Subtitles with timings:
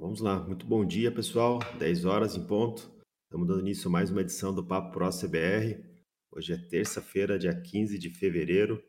[0.00, 2.90] Então vamos lá, muito bom dia pessoal, 10 horas em ponto.
[3.24, 5.78] Estamos dando início a mais uma edição do Papo Pro CBR.
[6.32, 8.82] Hoje é terça-feira, dia 15 de fevereiro,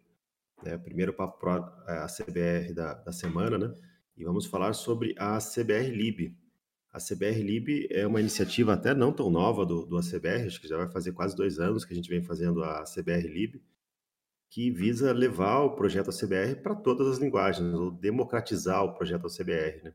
[0.64, 1.52] é o primeiro Papo Pro
[1.86, 3.74] é, a CBR da, da semana, né?
[4.16, 6.34] E vamos falar sobre a CBR Lib.
[6.94, 10.68] A CBR Lib é uma iniciativa até não tão nova do, do ACBR, acho que
[10.70, 13.62] já vai fazer quase dois anos que a gente vem fazendo a CBR Lib,
[14.50, 19.84] que visa levar o projeto ACBR para todas as linguagens, ou democratizar o projeto ACBR,
[19.84, 19.94] né?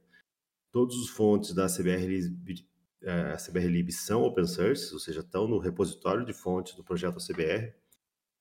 [0.77, 2.68] Todos os fontes da CBR Lib,
[3.00, 6.84] é, a CBR Lib são open source, ou seja, estão no repositório de fontes do
[6.84, 7.73] projeto CBR,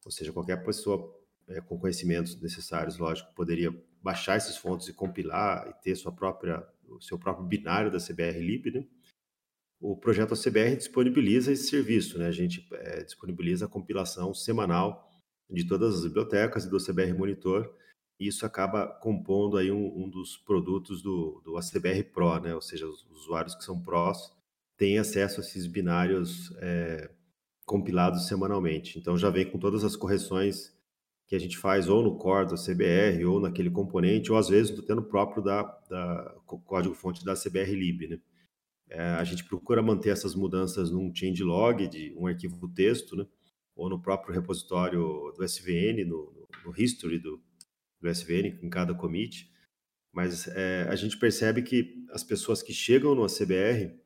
[0.04, 3.74] ou seja, qualquer pessoa é, com conhecimentos necessários, lógico, poderia
[4.04, 8.38] baixar esses fontes e compilar e ter sua própria, o seu próprio binário da CBR
[8.42, 8.86] Lib, né?
[9.80, 12.28] O projeto CBR disponibiliza esse serviço, né?
[12.28, 15.10] A gente é, disponibiliza a compilação semanal
[15.50, 17.74] de todas as bibliotecas e do CBR Monitor
[18.20, 22.56] isso acaba compondo aí um, um dos produtos do, do ACBR Pro, né?
[22.56, 24.32] Ou seja, os usuários que são prós
[24.78, 27.10] têm acesso a esses binários é,
[27.66, 28.98] compilados semanalmente.
[28.98, 30.74] Então já vem com todas as correções
[31.28, 34.76] que a gente faz ou no core do CBR ou naquele componente, ou às vezes
[34.88, 38.20] no próprio da, da código-fonte da CBR Lib, né?
[38.88, 43.26] É, a gente procura manter essas mudanças num changelog de um arquivo texto, né?
[43.76, 47.42] Ou no próprio repositório do SVN, no, no history do,
[48.02, 49.52] do SVN em cada commit,
[50.16, 54.00] mas é, a gente percebe que as pessoas que chegam no ACBR,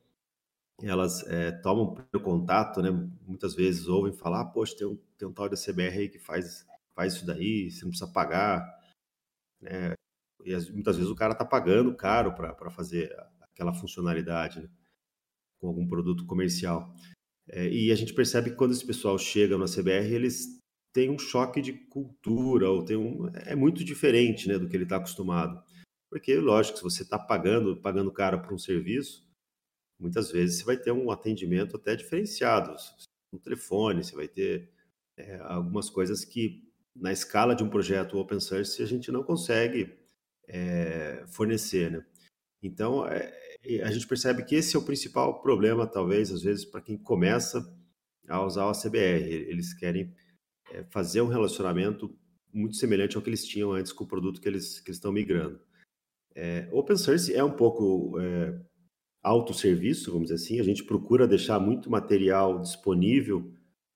[0.82, 2.90] elas é, tomam contato, né?
[3.26, 6.66] Muitas vezes ouvem falar, poxa, tem um, tem um tal de ACBR aí que faz,
[6.94, 8.60] faz isso daí, você não precisa pagar,
[9.60, 9.92] né?
[10.44, 14.68] E muitas vezes o cara está pagando caro para fazer aquela funcionalidade, né?
[15.60, 16.92] Com algum produto comercial.
[17.48, 20.59] É, e a gente percebe que quando esse pessoal chega no ACBR, eles
[20.92, 24.84] tem um choque de cultura, ou tem um, é muito diferente né, do que ele
[24.84, 25.62] está acostumado.
[26.10, 29.24] Porque, lógico, se você está pagando, pagando caro por um serviço,
[29.98, 32.74] muitas vezes você vai ter um atendimento até diferenciado.
[33.32, 34.72] No telefone, você vai ter
[35.16, 39.96] é, algumas coisas que, na escala de um projeto open source, a gente não consegue
[40.48, 41.92] é, fornecer.
[41.92, 42.04] Né?
[42.60, 43.32] Então, é,
[43.84, 47.64] a gente percebe que esse é o principal problema, talvez, às vezes, para quem começa
[48.28, 49.22] a usar o ACBR.
[49.48, 50.12] Eles querem
[50.70, 52.14] é fazer um relacionamento
[52.52, 55.12] muito semelhante ao que eles tinham antes com o produto que eles, que eles estão
[55.12, 55.60] migrando.
[56.34, 58.60] É, open source é um pouco é,
[59.22, 63.52] autosserviço, vamos dizer assim, a gente procura deixar muito material disponível,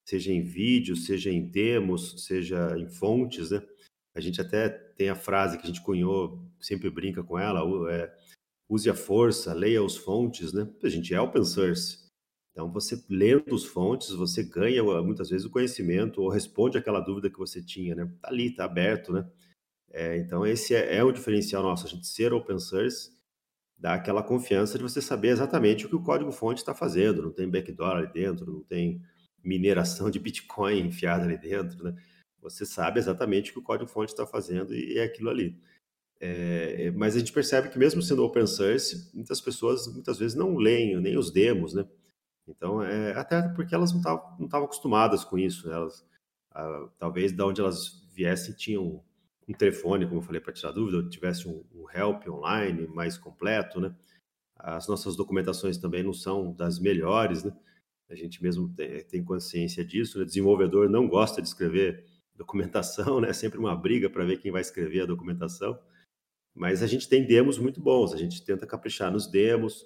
[0.07, 3.61] seja em vídeo, seja em demos, seja em fontes, né?
[4.13, 7.61] A gente até tem a frase que a gente cunhou, sempre brinca com ela,
[7.91, 8.13] é,
[8.69, 10.69] use a força, leia os fontes, né?
[10.83, 12.04] A gente é open source,
[12.55, 17.29] então, você lendo os fontes, você ganha muitas vezes o conhecimento ou responde aquela dúvida
[17.29, 18.09] que você tinha, né?
[18.21, 19.29] Tá ali, tá aberto, né?
[19.91, 23.13] É, então, esse é, é o diferencial nosso, a gente ser open source
[23.77, 27.21] dá aquela confiança de você saber exatamente o que o código-fonte está fazendo.
[27.21, 29.01] Não tem backdoor ali dentro, não tem
[29.43, 31.93] mineração de Bitcoin enfiada ali dentro, né?
[32.41, 35.59] Você sabe exatamente o que o código-fonte está fazendo e é aquilo ali.
[36.21, 40.55] É, mas a gente percebe que mesmo sendo open source, muitas pessoas muitas vezes não
[40.55, 41.85] leem nem os demos, né?
[42.47, 45.67] Então, é, até porque elas não estavam não acostumadas com isso.
[45.67, 45.75] Né?
[45.75, 46.05] Elas,
[46.97, 49.03] talvez de onde elas viessem tinham
[49.47, 53.17] um telefone, como eu falei, para tirar dúvida, ou tivesse um, um, help online mais
[53.17, 53.95] completo, né?
[54.57, 57.55] As nossas documentações também não são das melhores, né?
[58.09, 60.19] A gente mesmo tem, tem consciência disso.
[60.19, 60.25] Né?
[60.25, 62.05] Desenvolvedor não gosta de escrever
[62.35, 63.29] documentação, né?
[63.29, 65.77] É sempre uma briga para ver quem vai escrever a documentação.
[66.53, 68.13] Mas a gente tem demos muito bons.
[68.13, 69.85] A gente tenta caprichar nos demos.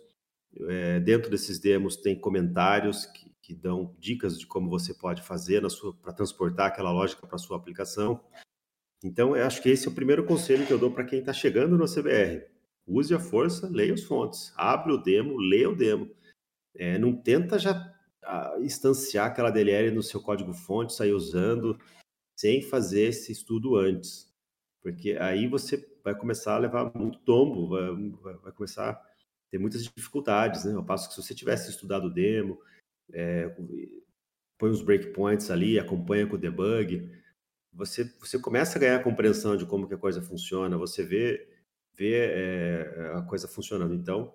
[0.68, 5.62] É, dentro desses demos tem comentários que, que, dão dicas de como você pode fazer
[6.02, 8.24] para transportar aquela lógica para sua aplicação.
[9.04, 11.32] Então, eu acho que esse é o primeiro conselho que eu dou para quem está
[11.32, 12.46] chegando no CBR.
[12.86, 14.52] Use a força, leia os fontes.
[14.58, 16.10] Abre o demo, leia o demo.
[16.76, 17.94] É, não tenta já
[18.62, 21.80] instanciar aquela DLL no seu código-fonte, sair usando,
[22.38, 24.28] sem fazer esse estudo antes.
[24.82, 29.00] Porque aí você vai começar a levar muito tombo, vai, vai começar
[29.52, 30.74] tem muitas dificuldades, né?
[30.74, 32.60] Ao passo que se você tivesse estudado o demo,
[33.12, 33.50] é,
[34.58, 37.10] põe os breakpoints ali, acompanha com o debug,
[37.72, 41.48] você, você começa a ganhar a compreensão de como que a coisa funciona, você vê,
[41.94, 43.94] vê é, a coisa funcionando.
[43.94, 44.34] Então,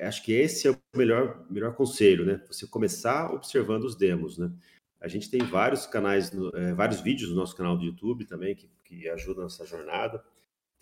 [0.00, 2.42] acho que esse é o melhor, melhor conselho, né?
[2.48, 4.52] Você começar observando os demos, né?
[5.00, 8.70] A gente tem vários canais, é, vários vídeos no nosso canal do YouTube também que,
[8.84, 10.24] que ajudam nessa jornada.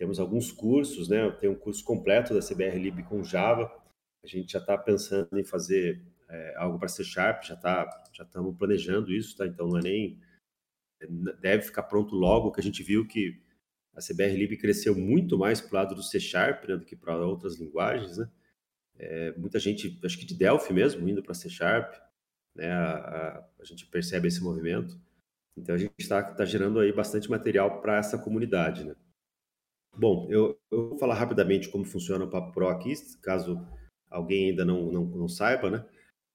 [0.00, 1.30] Temos alguns cursos, né?
[1.32, 3.70] Tem um curso completo da CBR Lib com Java.
[4.24, 8.24] A gente já está pensando em fazer é, algo para C Sharp, já tá, já
[8.24, 9.46] estamos planejando isso, tá?
[9.46, 10.18] Então não é nem
[11.38, 13.42] deve ficar pronto logo, que a gente viu que
[13.94, 16.96] a CBR Lib cresceu muito mais para o lado do C Sharp né, do que
[16.96, 18.30] para outras linguagens, né?
[18.98, 21.94] é, muita gente, acho que de Delphi mesmo, indo para C Sharp,
[22.54, 22.72] né?
[22.72, 24.98] A, a, a, gente percebe esse movimento.
[25.58, 28.96] Então a gente está tá gerando aí bastante material para essa comunidade, né?
[29.96, 33.60] Bom, eu, eu, vou falar rapidamente como funciona o Papo Pro aqui, caso
[34.08, 35.84] alguém ainda não, não, não saiba, né?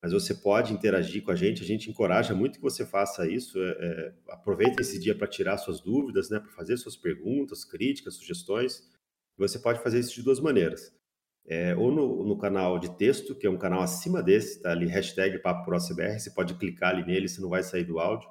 [0.01, 3.57] Mas você pode interagir com a gente, a gente encoraja muito que você faça isso.
[3.59, 6.39] É, é, aproveita esse dia para tirar suas dúvidas, né?
[6.39, 8.87] Para fazer suas perguntas, críticas, sugestões.
[9.37, 10.93] Você pode fazer isso de duas maneiras.
[11.47, 14.85] É, ou no, no, canal de texto, que é um canal acima desse, tá ali,
[14.87, 18.29] hashtag Papo Pro CBR, você pode clicar ali nele, você não vai sair do áudio.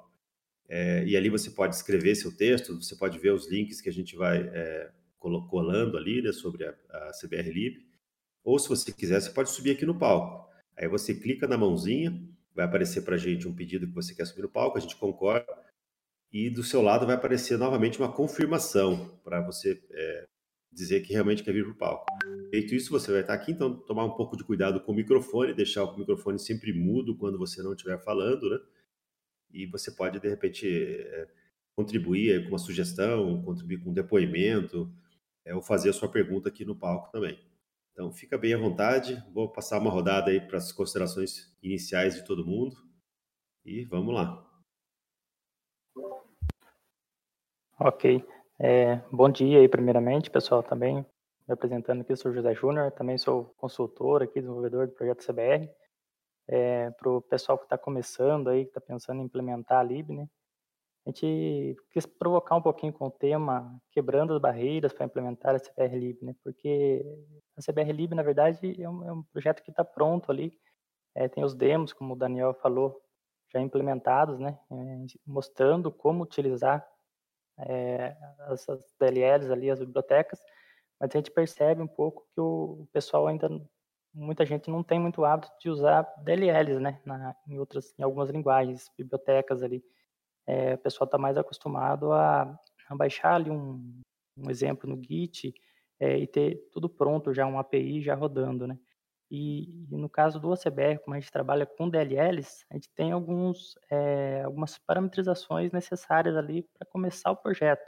[0.68, 3.92] É, e ali você pode escrever seu texto, você pode ver os links que a
[3.92, 4.90] gente vai é,
[5.48, 7.86] colando ali né, sobre a, a CBR Lib.
[8.42, 10.48] Ou se você quiser, você pode subir aqui no palco.
[10.76, 12.12] Aí você clica na mãozinha,
[12.54, 14.96] vai aparecer para a gente um pedido que você quer subir no palco, a gente
[14.96, 15.46] concorda,
[16.32, 20.24] e do seu lado vai aparecer novamente uma confirmação para você é,
[20.72, 22.06] dizer que realmente quer vir para o palco.
[22.50, 25.54] Feito isso, você vai estar aqui, então tomar um pouco de cuidado com o microfone,
[25.54, 28.58] deixar o microfone sempre mudo quando você não estiver falando, né?
[29.52, 31.28] E você pode, de repente, é,
[31.76, 34.92] contribuir com uma sugestão, contribuir com um depoimento,
[35.44, 37.38] é, ou fazer a sua pergunta aqui no palco também.
[37.93, 39.23] Então, fica bem à vontade.
[39.32, 42.75] Vou passar uma rodada aí para as considerações iniciais de todo mundo.
[43.64, 44.44] E vamos lá.
[47.79, 48.25] Ok.
[48.58, 51.05] É, bom dia aí, primeiramente, pessoal, também
[51.46, 55.70] me apresentando aqui, sou José Júnior, também sou consultor aqui, desenvolvedor do projeto CBR.
[56.46, 60.12] É, para o pessoal que está começando aí, que está pensando em implementar a Lib,
[60.12, 60.29] né?
[61.06, 65.60] A gente quis provocar um pouquinho com o tema quebrando as barreiras para implementar a
[65.60, 66.34] CBR Lib, né?
[66.42, 67.04] Porque
[67.56, 70.58] a CBR Lib, na verdade, é um, é um projeto que está pronto ali,
[71.14, 73.00] é, tem os demos, como o Daniel falou,
[73.52, 74.58] já implementados, né?
[74.70, 76.86] É, mostrando como utilizar
[77.58, 78.16] é,
[78.50, 80.40] essas DLLs ali, as bibliotecas,
[80.98, 83.48] mas a gente percebe um pouco que o pessoal ainda,
[84.12, 88.30] muita gente não tem muito hábito de usar DLLs, né, na, em outras, em algumas
[88.30, 89.84] linguagens, bibliotecas ali.
[90.46, 92.43] É, o pessoal está mais acostumado a,
[92.88, 94.00] a, baixar ali um,
[94.37, 95.55] um exemplo no Git
[96.00, 98.79] é, e ter tudo pronto já, um API já rodando, né.
[99.31, 103.11] E, e, no caso do OCBR, como a gente trabalha com DLLs, a gente tem
[103.11, 107.85] alguns, é, algumas parametrizações necessárias ali para começar o projeto,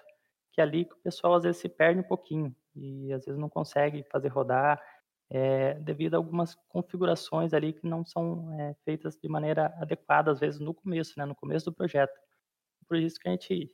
[0.52, 3.38] que é ali que o pessoal às vezes se perde um pouquinho e às vezes
[3.38, 4.82] não consegue fazer rodar
[5.30, 10.40] é, devido a algumas configurações ali que não são é, feitas de maneira adequada, às
[10.40, 12.14] vezes no começo, né, no começo do projeto.
[12.88, 13.70] Por isso que a gente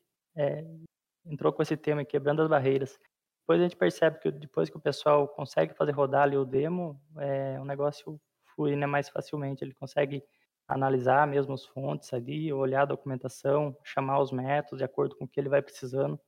[1.24, 2.98] entrou com esse tema, quebrando as barreiras.
[3.42, 7.00] Depois a gente percebe que depois que o pessoal consegue fazer rodar ali o demo,
[7.18, 8.20] é, o negócio
[8.54, 9.64] flui né, mais facilmente.
[9.64, 10.22] Ele consegue
[10.68, 15.28] analisar mesmo as fontes ali, olhar a documentação, chamar os métodos de acordo com o
[15.28, 16.18] que ele vai precisando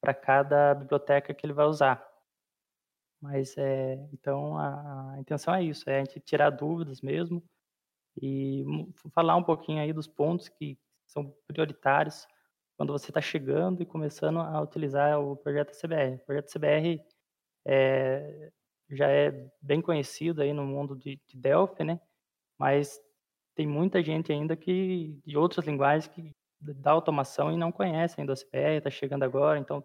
[0.00, 2.04] para cada biblioteca que ele vai usar.
[3.20, 7.42] Mas é, então a, a, intenção é isso, é a gente tirar dúvidas mesmo
[8.20, 8.64] e
[9.14, 12.26] falar um pouquinho aí dos pontos que são prioritários
[12.76, 16.16] quando você está chegando e começando a utilizar o projeto CBR.
[16.16, 17.02] O projeto CBR
[17.66, 18.52] é,
[18.90, 22.00] já é bem conhecido aí no mundo de, de, Delphi, né?
[22.58, 23.00] Mas
[23.54, 28.32] tem muita gente ainda que de outras linguagens que dá automação e não conhece ainda
[28.32, 29.84] o CBR, está chegando agora, então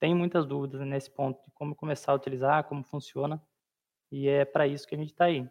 [0.00, 3.40] tem muitas dúvidas nesse ponto de como começar a utilizar, como funciona,
[4.10, 5.48] e é para isso que a gente está aí.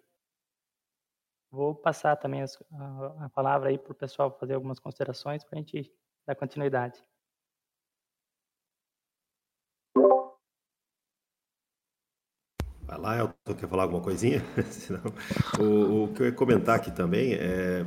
[1.51, 2.45] Vou passar também a,
[3.25, 5.91] a palavra aí para o pessoal fazer algumas considerações para a gente
[6.25, 7.03] dar continuidade.
[12.83, 14.41] Vai lá, Elton, quer falar alguma coisinha?
[15.59, 17.85] o, o, que eu ia comentar aqui também é.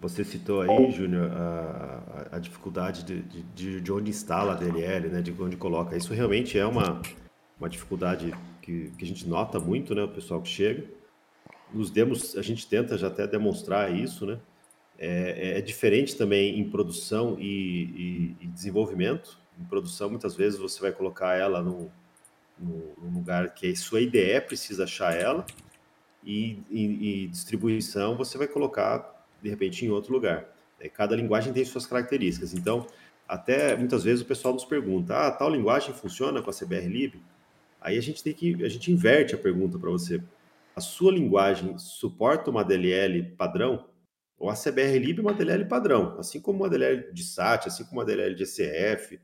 [0.00, 5.22] Você citou aí, Júnior, a, a, dificuldade de, de, de, onde instala a DLL, né,
[5.22, 5.96] de onde coloca.
[5.96, 7.00] Isso realmente é uma,
[7.58, 10.84] uma dificuldade que, que a gente nota muito, né, o pessoal que chega.
[11.74, 14.38] Nos demos, a gente tenta já até demonstrar isso, né?
[14.96, 19.36] É, é, diferente também em produção e, e, e, desenvolvimento.
[19.60, 21.90] Em produção, muitas vezes você vai colocar ela no,
[22.56, 25.44] no, no lugar que a sua IDE precisa achar ela,
[26.24, 30.48] e, e, distribuição você vai colocar de repente em outro lugar.
[30.80, 32.54] É, cada linguagem tem suas características.
[32.54, 32.86] Então,
[33.28, 37.20] até muitas vezes o pessoal nos pergunta: ah, tal linguagem funciona com a CBR Lib?
[37.80, 40.22] Aí a gente tem que a gente inverte a pergunta para você.
[40.74, 43.88] A sua linguagem suporta uma DLL padrão?
[44.36, 48.00] O ACBR Lib é uma DLL padrão, assim como uma DLL de SAT, assim como
[48.00, 49.20] uma DLL de ECF,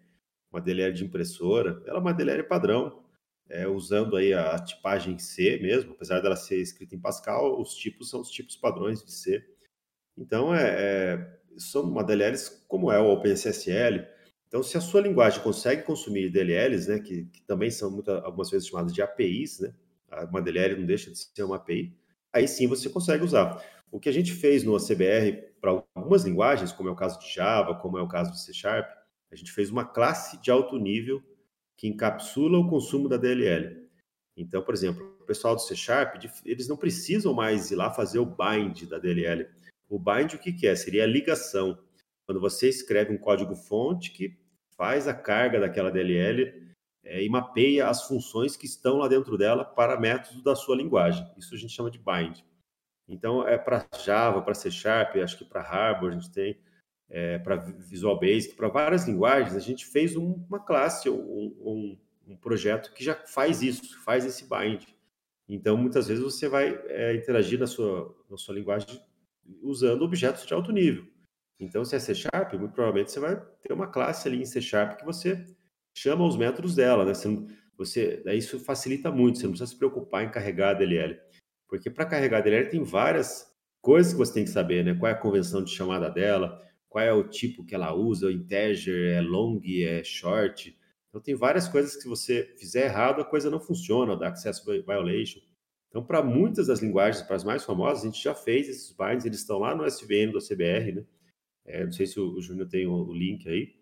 [0.52, 3.02] uma DLL de impressora, ela é uma DLL padrão,
[3.49, 8.09] é, usando aí a tipagem C mesmo, apesar dela ser escrita em Pascal, os tipos
[8.09, 9.45] são os tipos padrões de C.
[10.16, 14.07] Então, é, é, são uma DLLs como é o OpenSSL.
[14.47, 18.50] Então, se a sua linguagem consegue consumir DLLs, né, que, que também são muita, algumas
[18.50, 19.75] vezes chamadas de APIs, né,
[20.31, 21.97] uma DLL não deixa de ser uma API,
[22.33, 23.64] aí sim você consegue usar.
[23.90, 27.33] O que a gente fez no ACBR para algumas linguagens, como é o caso de
[27.33, 28.88] Java, como é o caso de C Sharp,
[29.31, 31.23] a gente fez uma classe de alto nível
[31.76, 33.88] que encapsula o consumo da DLL.
[34.37, 38.19] Então, por exemplo, o pessoal do C Sharp, eles não precisam mais ir lá fazer
[38.19, 39.47] o bind da DLL.
[39.88, 40.75] O bind, o que, que é?
[40.75, 41.79] Seria a ligação.
[42.25, 44.38] Quando você escreve um código-fonte que
[44.76, 46.70] faz a carga daquela DLL
[47.04, 51.26] é, e mapeia as funções que estão lá dentro dela para métodos da sua linguagem.
[51.37, 52.45] Isso a gente chama de bind.
[53.09, 56.61] Então, é para Java, para C Sharp, acho que para Harbor a gente tem,
[57.09, 61.99] é, para Visual Basic, para várias linguagens, a gente fez um, uma classe, um, um,
[62.28, 64.85] um, projeto que já faz isso, faz esse bind.
[65.49, 69.02] Então, muitas vezes você vai é, interagir na sua, na sua linguagem
[69.61, 71.04] usando objetos de alto nível.
[71.59, 74.62] Então, se é C Sharp, muito provavelmente você vai ter uma classe ali em C
[74.62, 75.45] Sharp que você
[75.95, 77.15] chama os métodos dela, né?
[77.15, 81.19] Você, você, isso facilita muito, você não precisa se preocupar em carregar a DLL.
[81.69, 84.95] Porque para carregar a DLL tem várias coisas que você tem que saber, né?
[84.95, 88.31] Qual é a convenção de chamada dela, qual é o tipo que ela usa, o
[88.31, 90.77] integer, é long, é short.
[91.09, 94.65] Então tem várias coisas que se você fizer errado, a coisa não funciona, da access
[94.65, 95.41] violation.
[95.91, 99.25] Então, para muitas das linguagens, para as mais famosas, a gente já fez esses binds,
[99.25, 101.05] eles estão lá no SVN do CBR, né?
[101.65, 103.75] É, não sei se o, o Júnior tem o, o, link aí.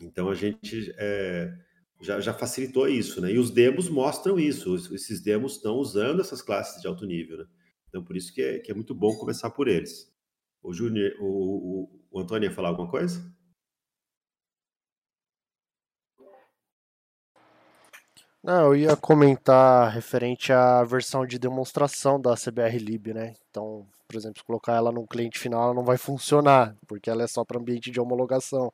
[0.00, 1.52] Então, a gente é,
[2.00, 3.32] já, já facilitou isso, né?
[3.32, 4.74] E os demos mostram isso.
[4.94, 7.46] Esses demos estão usando essas classes de alto nível, né?
[7.88, 10.12] Então, por isso que é, que é muito bom começar por eles.
[10.62, 13.22] O Júnior, o, o, o Antônio ia falar alguma coisa?
[18.42, 23.34] Não, eu ia comentar referente à versão de demonstração da CBR Lib, né?
[23.48, 27.22] Então, por exemplo, se colocar ela no cliente final, ela não vai funcionar, porque ela
[27.22, 28.70] é só para ambiente de homologação.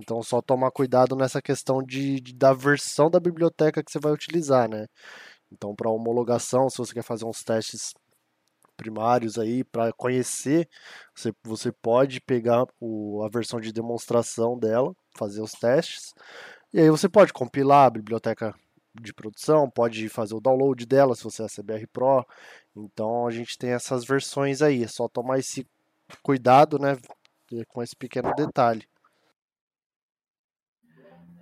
[0.00, 4.12] Então, só tomar cuidado nessa questão de, de, da versão da biblioteca que você vai
[4.12, 4.86] utilizar, né?
[5.52, 7.92] Então, para homologação, se você quer fazer uns testes
[8.76, 10.68] primários aí para conhecer,
[11.14, 16.14] você, você pode pegar o, a versão de demonstração dela, fazer os testes,
[16.72, 18.54] e aí você pode compilar a biblioteca
[18.94, 22.26] de produção, pode fazer o download dela se você é CBR Pro.
[22.74, 25.66] Então a gente tem essas versões aí, é só tomar esse
[26.22, 26.96] cuidado, né,
[27.68, 28.88] com esse pequeno detalhe.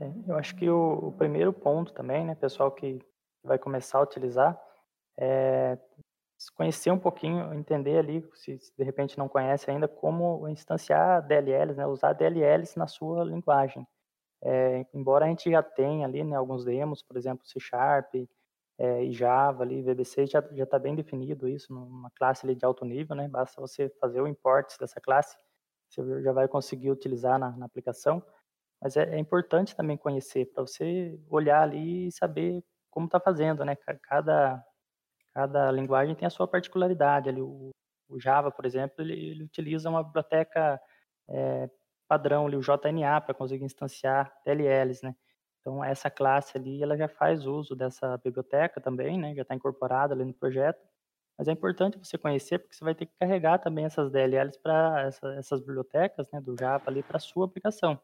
[0.01, 3.01] É, eu acho que o, o, primeiro ponto também, né, pessoal que
[3.43, 4.61] vai começar a utilizar,
[5.19, 5.79] é
[6.55, 11.77] conhecer um pouquinho, entender ali, se, se de repente não conhece ainda, como instanciar DLLs,
[11.77, 13.87] né, usar DLLs na sua linguagem.
[14.43, 18.15] É, embora a gente já tenha ali né, alguns demos, por exemplo, C Sharp
[18.79, 22.85] é, e Java ali, VBC já está bem definido isso numa classe ali de alto
[22.85, 23.27] nível, né?
[23.27, 25.37] Basta você fazer o import dessa classe,
[25.89, 28.23] você já vai conseguir utilizar na, na aplicação.
[28.81, 33.65] Mas é, é, importante também conhecer para você olhar ali e saber como está fazendo,
[33.65, 33.77] né?
[34.03, 34.65] Cada
[35.35, 37.29] cada linguagem tem a sua particularidade.
[37.29, 37.71] Ali, o,
[38.09, 40.81] o Java, por exemplo, ele, ele utiliza uma biblioteca
[41.29, 41.71] é,
[42.09, 45.15] padrão ali, o JNA, para conseguir instanciar DLLs, né?
[45.61, 49.35] Então, essa classe ali, ela já faz uso dessa biblioteca também, né?
[49.35, 50.81] Já está incorporada ali no projeto.
[51.39, 55.03] Mas é importante você conhecer, porque você vai ter que carregar também essas DLLs para
[55.07, 58.01] essa, essas bibliotecas, né, do Java ali para a sua aplicação.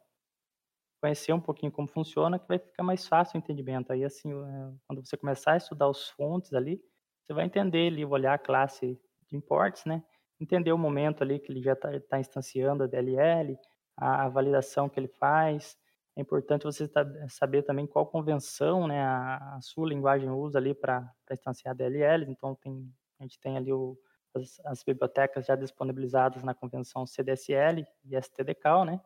[1.05, 3.93] Conhecer um pouquinho como funciona, que vai ficar mais fácil o entendimento.
[3.93, 6.83] Aí, assim, é, quando você começar a estudar os fontes ali,
[7.23, 10.03] você vai entender ali, olhar a classe de imports, né?
[10.41, 13.59] Entender o momento ali que ele já está tá instanciando a DLL,
[13.95, 15.77] a, a, validação que ele faz.
[16.17, 21.07] É importante você tá, saber também qual convenção né, a, sua linguagem usa ali para
[21.31, 22.25] instanciar DLL.
[22.31, 23.95] Então, tem, a gente tem ali o,
[24.35, 28.99] as, as, bibliotecas já disponibilizadas na convenção CDSL e STDCAL, né?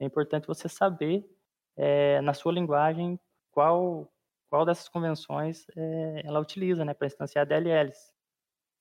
[0.00, 1.24] É importante você saber
[1.76, 3.18] é, na sua linguagem
[3.50, 4.10] qual
[4.54, 8.12] qual dessas convenções é, ela utiliza, né, para instanciar DLLs,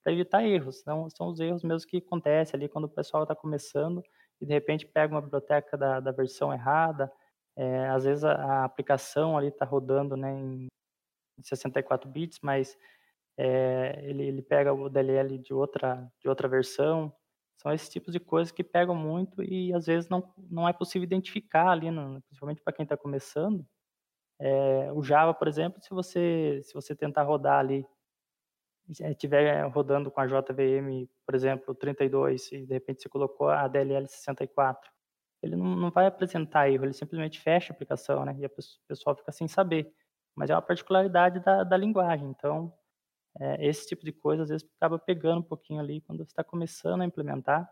[0.03, 0.81] para evitar erros.
[0.81, 4.03] Então, são os erros mesmo que acontecem ali quando o pessoal está começando
[4.39, 7.12] e de repente pega uma biblioteca da, da versão errada.
[7.55, 10.67] É, às vezes a, a aplicação ali está rodando né, em
[11.41, 12.77] 64 bits, mas
[13.35, 17.12] é, ele, ele pega o DLL de outra, de outra versão.
[17.57, 21.05] São esses tipos de coisas que pegam muito e às vezes não, não é possível
[21.05, 23.65] identificar ali, no, principalmente para quem está começando.
[24.39, 27.86] É, o Java, por exemplo, se você, se você tentar rodar ali
[28.89, 33.67] estiver eh, rodando com a JVM, por exemplo, 32, e de repente você colocou a
[33.67, 34.91] DLL 64,
[35.41, 38.36] ele não, não vai apresentar erro, ele simplesmente fecha a aplicação, né?
[38.38, 38.51] E o
[38.88, 39.93] pessoal fica sem saber.
[40.36, 42.29] Mas é uma particularidade da, da linguagem.
[42.29, 42.74] Então,
[43.40, 46.44] é, esse tipo de coisa às vezes acaba pegando um pouquinho ali quando você está
[46.44, 47.70] começando a implementar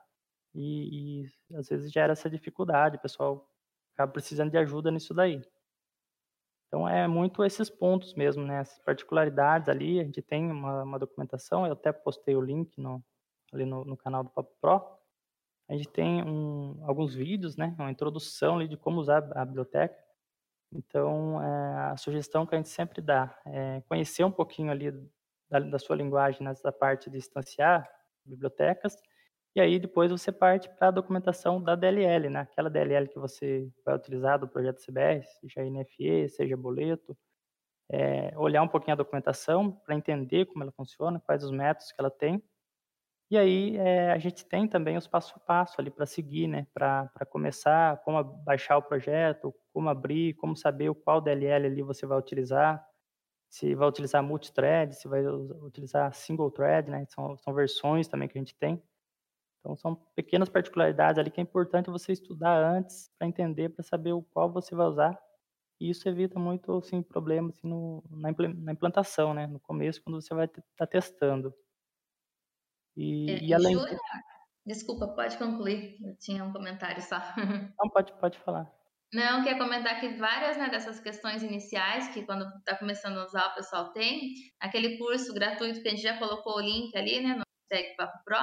[0.53, 3.47] e, e às vezes gera essa dificuldade, o pessoal
[3.93, 5.41] acaba precisando de ajuda nisso daí.
[6.67, 8.61] Então, é muito esses pontos mesmo, né?
[8.61, 13.03] Essas particularidades ali, a gente tem uma, uma documentação, eu até postei o link no,
[13.51, 14.81] ali no, no canal do Papo Pro,
[15.71, 19.97] a gente tem um, alguns vídeos, né, uma introdução ali de como usar a biblioteca.
[20.69, 24.91] Então, é, a sugestão que a gente sempre dá é conhecer um pouquinho ali
[25.51, 27.87] da, da sua linguagem nessa parte de instanciar
[28.25, 28.95] bibliotecas,
[29.55, 32.41] e aí depois você parte para a documentação da DLL, né?
[32.41, 37.17] Aquela DLL que você vai utilizar do projeto CBR, seja NFE, seja boleto,
[37.91, 41.99] é, olhar um pouquinho a documentação para entender como ela funciona, quais os métodos que
[41.99, 42.41] ela tem,
[43.31, 46.67] e aí é, a gente tem também os passo a passo ali para seguir, né?
[46.73, 52.17] Para começar, como baixar o projeto, como abrir, como saber qual DLL ali você vai
[52.17, 52.85] utilizar,
[53.51, 57.05] se vai utilizar multithread, se vai utilizar single thread, né?
[57.09, 58.81] São, são versões também que a gente tem.
[59.59, 64.13] Então são pequenas particularidades ali que é importante você estudar antes para entender, para saber
[64.13, 65.21] o qual você vai usar.
[65.81, 69.45] E isso evita muito assim, problemas assim, no, na implantação, né?
[69.47, 71.53] No começo, quando você vai estar tá testando.
[72.95, 73.73] E, é, e além.
[73.73, 73.99] Júnior,
[74.65, 75.97] desculpa, pode concluir.
[76.01, 77.19] Eu tinha um comentário só.
[77.77, 78.71] Não, pode, pode falar.
[79.13, 83.47] Não, quer comentar que várias né, dessas questões iniciais, que quando está começando a usar
[83.47, 87.35] o pessoal tem, aquele curso gratuito que a gente já colocou o link ali, né,
[87.35, 88.37] no Tech Papo Pro,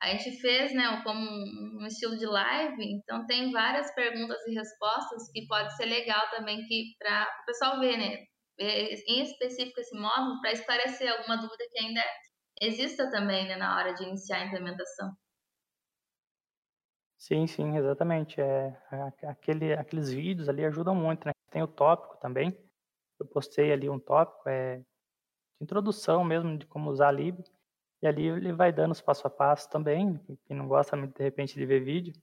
[0.00, 5.28] a gente fez, né, como um estilo de live, então tem várias perguntas e respostas
[5.32, 8.18] que pode ser legal também que para o pessoal ver, né,
[8.60, 12.02] em específico esse módulo, para esclarecer alguma dúvida que ainda
[12.60, 15.10] exista também né, na hora de iniciar a implementação.
[17.22, 18.40] Sim, sim, exatamente.
[18.40, 18.76] É,
[19.28, 21.32] aquele, aqueles vídeos ali ajudam muito, né?
[21.52, 22.58] Tem o tópico também.
[23.20, 24.84] Eu postei ali um tópico, é de
[25.62, 27.44] introdução mesmo de como usar a lib.
[28.02, 30.20] E ali ele vai dando os passo a passo também.
[30.46, 32.14] Quem não gosta de repente de ver vídeo,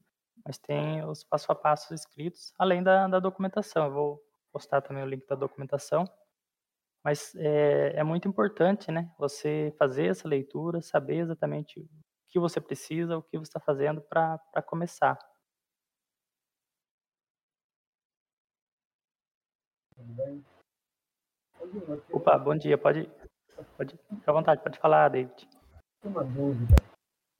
[0.46, 3.86] mas tem os passo a passo escritos, além da, da documentação.
[3.86, 6.06] Eu vou postar também o link da documentação.
[7.04, 9.12] Mas é, é muito importante, né?
[9.20, 11.88] Você fazer essa leitura, saber exatamente
[12.30, 15.18] que você precisa, o que você está fazendo para começar.
[22.12, 22.78] Opa, bom dia.
[22.78, 23.10] Pode,
[23.76, 25.48] pode ficar à vontade, pode falar, David.
[26.04, 26.76] Uma dúvida.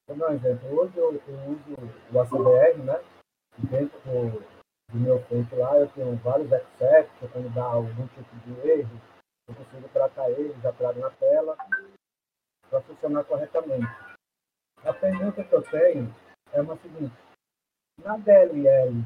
[0.10, 0.80] Exemplo.
[0.80, 1.76] Hoje eu, uso
[2.12, 2.96] o ACBR, né?
[3.70, 9.02] Dentro do, meu frente lá, eu tenho vários excepts, quando dá algum tipo de erro,
[9.48, 11.56] eu consigo tratar ele, já trago na tela,
[12.70, 14.09] para funcionar corretamente.
[14.84, 16.16] A pergunta que eu tenho
[16.54, 17.16] é uma seguinte,
[18.04, 19.04] na DLL,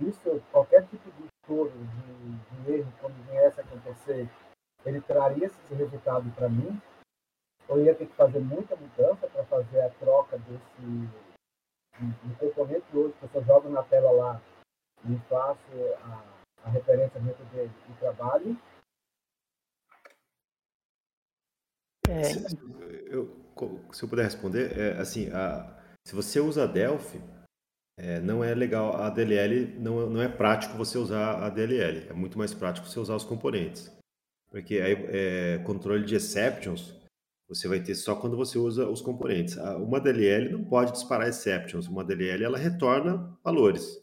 [0.00, 4.28] isso, qualquer tipo de estouro, de, de erro, quando viesse a acontecer,
[4.84, 6.80] ele traria esse resultado para mim?
[7.68, 13.14] Ou ia ter que fazer muita mudança para fazer a troca desse de, componente hoje,
[13.14, 14.42] que eu só jogo na tela lá
[15.04, 16.24] e faço a,
[16.64, 18.56] a referência dentro dele e trabalho?
[22.08, 23.12] É...
[23.12, 23.45] Eu,
[23.92, 27.20] se eu puder responder, é, assim, a, se você usa Delphi,
[27.98, 32.12] é, não é legal a DLL, não, não é prático você usar a DLL, é
[32.12, 33.90] muito mais prático você usar os componentes.
[34.50, 36.94] Porque aí, é, controle de exceptions
[37.48, 39.56] você vai ter só quando você usa os componentes.
[39.56, 44.00] Uma DLL não pode disparar exceptions, uma DLL ela retorna valores.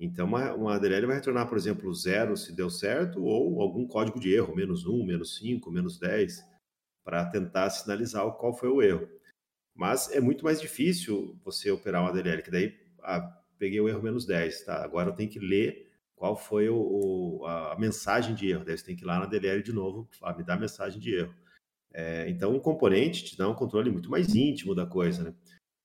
[0.00, 4.18] Então, uma, uma DLL vai retornar, por exemplo, zero se deu certo, ou algum código
[4.18, 6.42] de erro, menos um, menos cinco, menos dez
[7.06, 9.08] para tentar sinalizar qual foi o erro.
[9.72, 13.20] Mas é muito mais difícil você operar uma DLL, que daí ah,
[13.56, 14.82] peguei o erro menos 10, tá?
[14.82, 18.64] Agora eu tenho que ler qual foi o, o, a mensagem de erro.
[18.64, 20.98] Daí você tem que ir lá na DLL de novo, ah, me dá a mensagem
[20.98, 21.32] de erro.
[21.94, 25.34] É, então, um componente te dá um controle muito mais íntimo da coisa, né?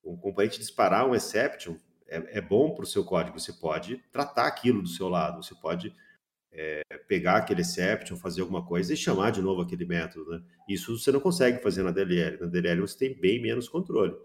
[0.04, 1.76] Um componente disparar um exception
[2.08, 3.38] é, é bom para o seu código.
[3.38, 5.94] Você pode tratar aquilo do seu lado, você pode
[6.52, 10.30] é, pegar aquele exception, fazer alguma coisa e chamar de novo aquele método.
[10.30, 10.42] Né?
[10.68, 12.38] Isso você não consegue fazer na DLL.
[12.40, 14.16] Na DLL você tem bem menos controle.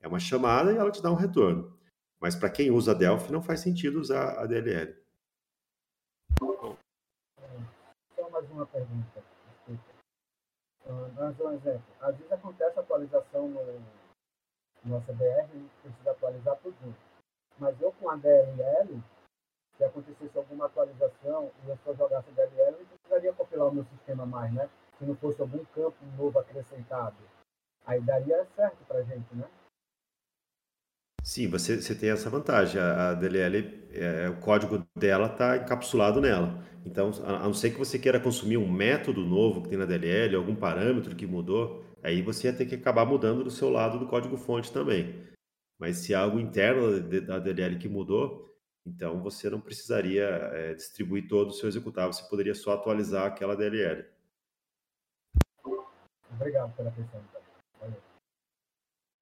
[0.00, 1.76] É uma chamada e ela te dá um retorno.
[2.20, 4.96] Mas para quem usa Delphi, não faz sentido usar a DLL.
[6.38, 9.22] Só mais uma pergunta.
[10.84, 11.84] Vamos dar um exemplo.
[12.00, 13.82] Às vezes acontece atualização no,
[14.84, 16.94] no a gente precisa atualizar tudo.
[17.58, 19.02] Mas eu com a DLL,
[19.76, 24.26] se acontecesse alguma atualização e eu só jogasse DLL, eu precisaria compilar o meu sistema
[24.26, 24.68] mais, né?
[24.98, 27.16] Se não fosse algum campo novo acrescentado.
[27.86, 29.48] Aí daria certo para gente, né?
[31.22, 32.80] Sim, você, você tem essa vantagem.
[32.80, 36.62] A, a DLL, é, o código dela está encapsulado nela.
[36.84, 39.86] Então, a, a não ser que você queira consumir um método novo que tem na
[39.86, 43.98] DLL, algum parâmetro que mudou, aí você ia ter que acabar mudando do seu lado
[43.98, 45.24] do código fonte também.
[45.78, 48.51] Mas se há algo interno da DLL que mudou,
[48.84, 53.56] Então, você não precisaria é, distribuir todo o seu executável, você poderia só atualizar aquela
[53.56, 54.04] DLL.
[56.30, 57.20] Obrigado pela atenção.
[57.20, 57.42] Então.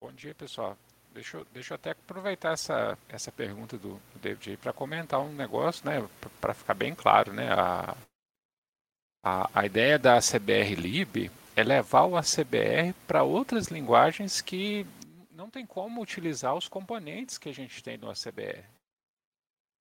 [0.01, 0.77] Bom dia, pessoal.
[1.13, 5.21] Deixa eu, deixa eu até aproveitar essa, essa pergunta do, do David aí para comentar
[5.21, 6.09] um negócio, né,
[6.41, 7.97] para ficar bem claro, né, a,
[9.23, 14.87] a, a ideia da CBR Lib é levar o ACBR para outras linguagens que
[15.33, 18.65] não tem como utilizar os componentes que a gente tem no ACBR.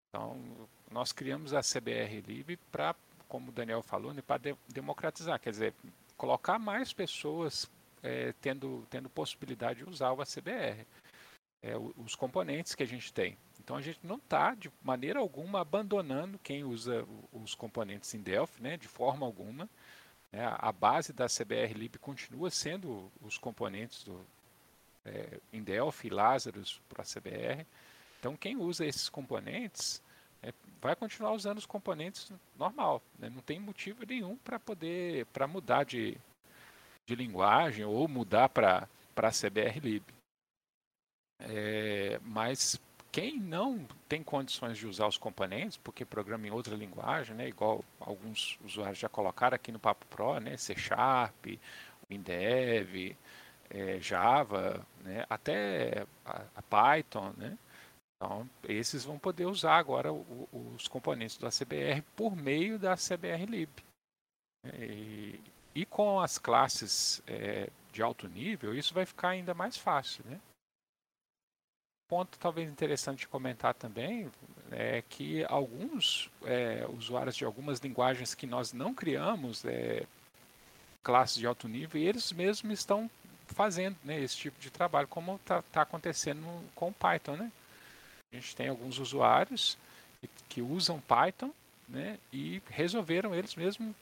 [0.10, 0.39] Então,
[0.91, 2.95] nós criamos a CBR Lib para,
[3.28, 5.74] como o Daniel falou, né, para de, democratizar, quer dizer,
[6.17, 7.69] colocar mais pessoas
[8.02, 10.86] é, tendo, tendo possibilidade de usar o ACBR
[11.62, 13.38] é, os componentes que a gente tem.
[13.60, 18.62] Então a gente não está de maneira alguma abandonando quem usa os componentes em Delphi,
[18.62, 19.69] né, de forma alguma.
[20.32, 24.26] Né, a base da CBR Lib continua sendo os componentes do,
[25.06, 27.65] é, em Delphi, Lazarus para a CBR.
[28.19, 30.01] Então quem usa esses componentes
[30.41, 33.01] é, vai continuar usando os componentes normal.
[33.17, 36.17] Né, não tem motivo nenhum para poder para mudar de,
[37.05, 40.03] de linguagem ou mudar para a CBR Lib.
[41.41, 42.79] É, mas
[43.12, 47.84] quem não tem condições de usar os componentes, porque programa em outra linguagem, né, igual
[47.99, 51.47] alguns usuários já colocaram aqui no Papo Pro, né, C Sharp,
[52.10, 53.15] WinDev,
[53.69, 57.58] é, Java, né, até a, a, Python, né,
[58.21, 63.69] então esses vão poder usar agora os componentes do ACBR por meio da CBR Lib.
[64.73, 65.39] E,
[65.73, 70.39] e com as classes é, de alto nível, isso vai ficar ainda mais fácil, né?
[72.10, 74.29] ponto talvez interessante de comentar também
[74.71, 80.05] é que alguns é, usuários de algumas linguagens que nós não criamos é,
[81.03, 83.10] classes de alto nível, eles mesmos estão
[83.45, 86.43] fazendo né, esse tipo de trabalho, como está tá acontecendo
[86.75, 87.36] com o Python.
[87.36, 87.51] Né?
[88.32, 89.78] A gente tem alguns usuários
[90.22, 91.52] que, que usam Python
[91.88, 93.96] né, e resolveram eles mesmos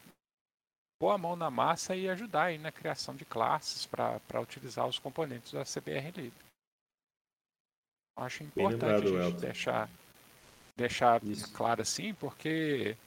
[0.99, 4.99] pôr a mão na massa e ajudar aí na criação de classes para utilizar os
[4.99, 6.33] componentes da CBR Lib.
[8.17, 9.89] Acho importante lembrado, a gente deixar,
[10.75, 11.21] deixar
[11.53, 12.97] claro assim, porque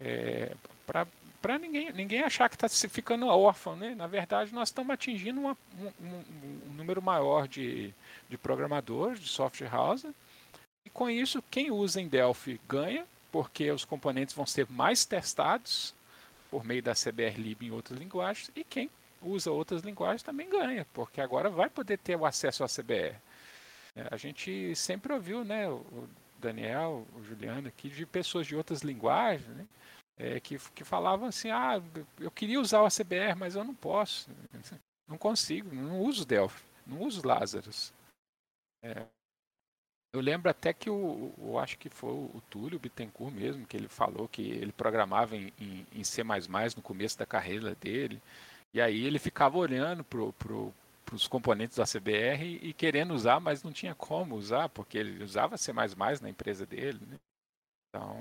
[0.00, 1.06] é, para
[1.58, 3.94] ninguém, ninguém achar que está ficando órfão, né?
[3.94, 6.24] Na verdade, nós estamos atingindo uma, um,
[6.68, 7.94] um, número maior de,
[8.28, 10.06] de programadores, de software house,
[10.84, 15.94] e com isso, quem usa em Delphi ganha, porque os componentes vão ser mais testados
[16.50, 18.90] por meio da CBR Lib em outras linguagens, e quem
[19.22, 23.16] usa outras linguagens também ganha, porque agora vai poder ter o acesso à CBR.
[23.94, 28.82] É, a gente sempre ouviu, né, o Daniel, o Juliano aqui, de pessoas de outras
[28.82, 29.66] linguagens, né,
[30.18, 31.80] é, que, que falavam assim, ah,
[32.18, 34.28] eu queria usar o ACBR, mas eu não posso,
[35.06, 37.92] não consigo, não uso Delphi, não uso Lazarus.
[38.82, 39.06] É,
[40.12, 43.88] eu lembro até que o, eu acho que foi o Túlio Bittencourt mesmo, que ele
[43.88, 46.22] falou que ele programava em, em, em C++
[46.76, 48.20] no começo da carreira dele,
[48.74, 53.38] e aí ele ficava olhando pro, pro, para os componentes da CBR e querendo usar,
[53.40, 57.00] mas não tinha como usar, porque ele usava C++ na empresa dele.
[57.06, 57.18] Né?
[57.88, 58.16] Então,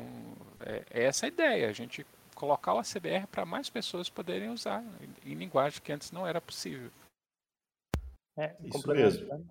[0.62, 4.84] é, é, essa a ideia, a gente colocar o ACBR para mais pessoas poderem usar
[5.02, 6.92] em, em linguagem que antes não era possível.
[8.38, 9.28] É, Isso mesmo.
[9.28, 9.46] Né?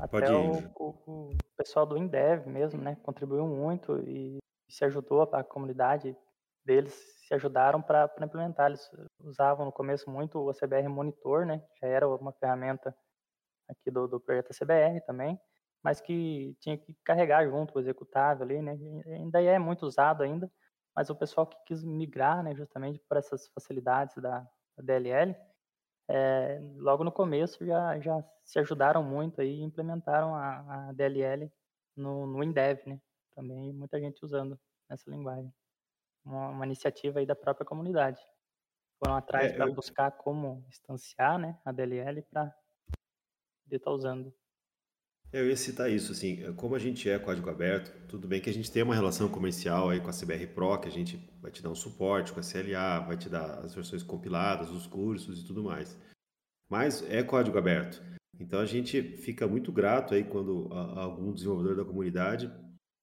[0.00, 6.16] Até o, o, pessoal do Indev mesmo, né, contribuiu muito e se ajudou a comunidade
[6.64, 6.94] deles
[7.26, 8.68] se ajudaram para implementar.
[8.68, 11.62] Eles usavam no começo muito o CBR Monitor, né?
[11.80, 12.96] Já era uma ferramenta
[13.68, 15.40] aqui do, do projeto CBR também,
[15.84, 18.72] mas que tinha que carregar junto o executável ali, né?
[19.06, 20.50] Ainda é muito usado ainda,
[20.96, 24.40] mas o pessoal que quis migrar, né, justamente por essas facilidades da,
[24.76, 25.36] da DLL,
[26.08, 31.52] é, logo no começo já, já se ajudaram muito aí e implementaram a, a DLL
[31.96, 32.98] no, no Indev, né?
[33.34, 35.52] Também muita gente usando essa linguagem
[36.24, 38.20] uma, uma iniciativa aí da própria comunidade.
[38.98, 39.74] Foram atrás é, para eu...
[39.74, 42.54] buscar como instanciar né, a DLL para
[43.64, 44.34] poder estar tá usando.
[45.34, 48.52] Eu ia citar isso, assim, como a gente é código aberto, tudo bem que a
[48.52, 51.60] gente tem uma relação comercial aí com a CBR Pro, que a gente vai te
[51.60, 55.44] dar um suporte com a CLA, vai te dar as versões compiladas, os cursos e
[55.44, 55.98] tudo mais.
[56.70, 58.00] Mas é código aberto.
[58.38, 62.48] Então a gente fica muito grato aí quando algum desenvolvedor da comunidade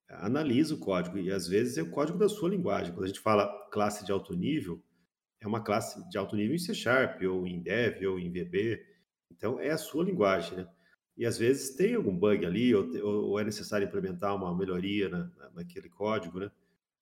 [0.07, 2.93] analisa o código e às vezes é o código da sua linguagem.
[2.93, 4.81] Quando a gente fala classe de alto nível,
[5.41, 8.81] é uma classe de alto nível em C Sharp, ou em Dev, ou em VB.
[9.29, 10.67] Então é a sua linguagem, né?
[11.17, 15.31] E às vezes tem algum bug ali, ou, ou é necessário implementar uma melhoria na,
[15.53, 16.51] naquele código, né?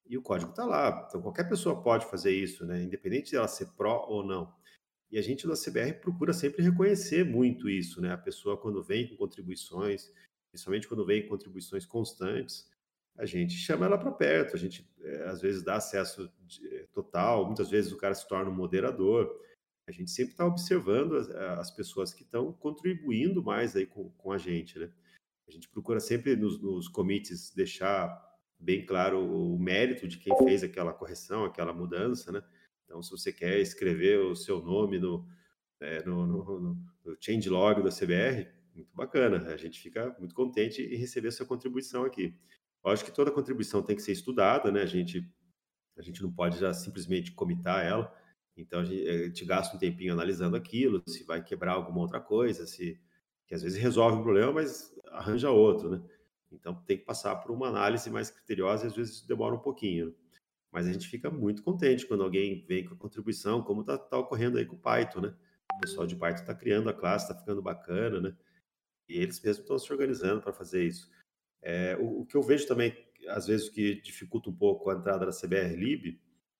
[0.08, 1.06] E o código está lá.
[1.08, 2.82] Então qualquer pessoa pode fazer isso, né?
[2.82, 4.52] Independente de ela ser pró ou não.
[5.12, 8.12] E a gente da CBR procura sempre reconhecer muito isso, né?
[8.12, 10.12] A pessoa quando vem com contribuições,
[10.52, 12.68] principalmente quando vem contribuições constantes,
[13.18, 17.46] a gente chama ela para perto, a gente é, às vezes dá acesso de, total,
[17.46, 19.30] muitas vezes o cara se torna um moderador.
[19.90, 24.32] A gente sempre está observando as, as, pessoas que estão contribuindo mais aí com, com
[24.32, 24.92] a gente, né?
[25.48, 28.08] A gente procura sempre nos, nos commits deixar
[28.60, 32.44] bem claro o mérito de quem fez aquela correção, aquela mudança, né?
[32.86, 35.28] Então, se você quer escrever o seu nome no,
[35.80, 39.52] é, no, no, no, no changelog da CBR, muito bacana.
[39.52, 42.36] A gente fica muito contente em receber a sua contribuição aqui.
[42.86, 44.84] Acho que toda contribuição tem que ser estudada, né?
[44.84, 45.28] A gente,
[45.98, 48.16] a gente não pode já simplesmente comitar ela.
[48.60, 52.20] Então a gente, a gente, gasta um tempinho analisando aquilo, se vai quebrar alguma outra
[52.20, 53.00] coisa, se
[53.48, 56.02] que às vezes resolve um problema, mas arranja outro, né?
[56.52, 60.08] Então tem que passar por uma análise mais criteriosa e às vezes demora um pouquinho.
[60.08, 60.14] Né?
[60.72, 64.18] Mas a gente fica muito contente quando alguém vem com a contribuição, como está tá
[64.18, 65.36] ocorrendo aí com o Python, né?
[65.76, 68.36] O pessoal de Python está criando a classe, está ficando bacana, né?
[69.08, 71.10] E eles mesmos estão se organizando para fazer isso.
[71.62, 72.96] É, o, o, que eu vejo também,
[73.30, 76.20] às vezes, que dificulta um pouco a entrada da CBR Lib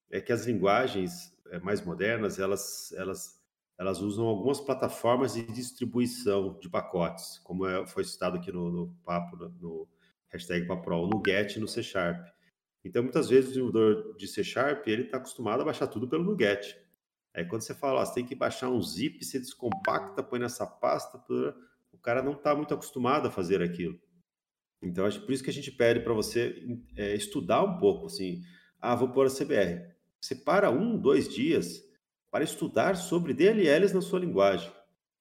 [0.10, 3.42] é que as linguagens mais modernas, elas, elas,
[3.78, 8.96] elas usam algumas plataformas de distribuição de pacotes, como é, foi citado aqui no, no
[9.04, 9.88] papo, no,
[10.30, 12.26] hashtag Paprol, no GET e no C Sharp.
[12.84, 16.24] Então, muitas vezes, o desenvolvedor de C Sharp, ele está acostumado a baixar tudo pelo
[16.24, 16.78] NuGet.
[17.34, 20.66] Aí, quando você fala, ó, você tem que baixar um zip, você descompacta, põe nessa
[20.66, 21.22] pasta,
[21.92, 24.00] o cara não está muito acostumado a fazer aquilo.
[24.82, 28.42] Então, acho por isso que a gente pede para você é, estudar um pouco, assim,
[28.80, 29.94] ah, vou pôr a CBR.
[30.22, 31.84] Separa um, dois dias
[32.32, 34.72] para estudar sobre DLLs na sua linguagem,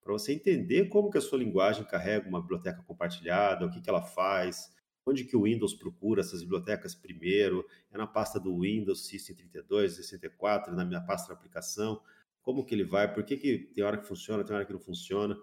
[0.02, 3.88] para você entender como que a sua linguagem carrega uma biblioteca compartilhada, o que, que
[3.88, 4.70] ela faz,
[5.06, 9.94] onde que o Windows procura essas bibliotecas primeiro, é na pasta do Windows System 32,
[9.94, 12.00] 64, na minha pasta de aplicação,
[12.42, 14.80] como que ele vai, por que, que tem hora que funciona, tem hora que não
[14.80, 15.36] funciona.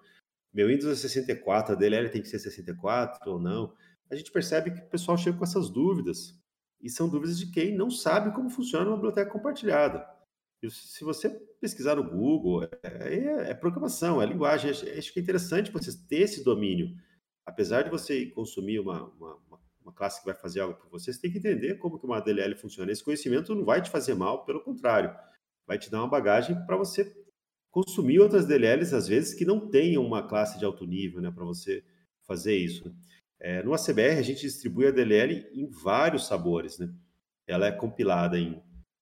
[0.54, 3.74] Meu Windows é 64, a DLL tem que ser 64 ou não
[4.10, 6.39] a gente percebe que o pessoal chega com essas dúvidas.
[6.81, 10.05] E são dúvidas de quem não sabe como funciona uma biblioteca compartilhada.
[10.69, 14.71] Se você pesquisar no Google, é, é, é programação, é linguagem.
[14.71, 16.95] Acho que é interessante você ter esse domínio.
[17.45, 19.39] Apesar de você consumir uma, uma,
[19.81, 22.19] uma classe que vai fazer algo para você, você tem que entender como que uma
[22.19, 22.91] DLL funciona.
[22.91, 25.15] Esse conhecimento não vai te fazer mal, pelo contrário,
[25.67, 27.15] vai te dar uma bagagem para você
[27.69, 31.43] consumir outras DLLs, às vezes, que não tenham uma classe de alto nível, né, para
[31.43, 31.83] você
[32.25, 32.95] fazer isso.
[33.39, 36.80] É, no ACBR, a gente distribui a DLL em vários sabores.
[36.80, 36.93] Né?
[37.48, 38.62] Ela é compilada em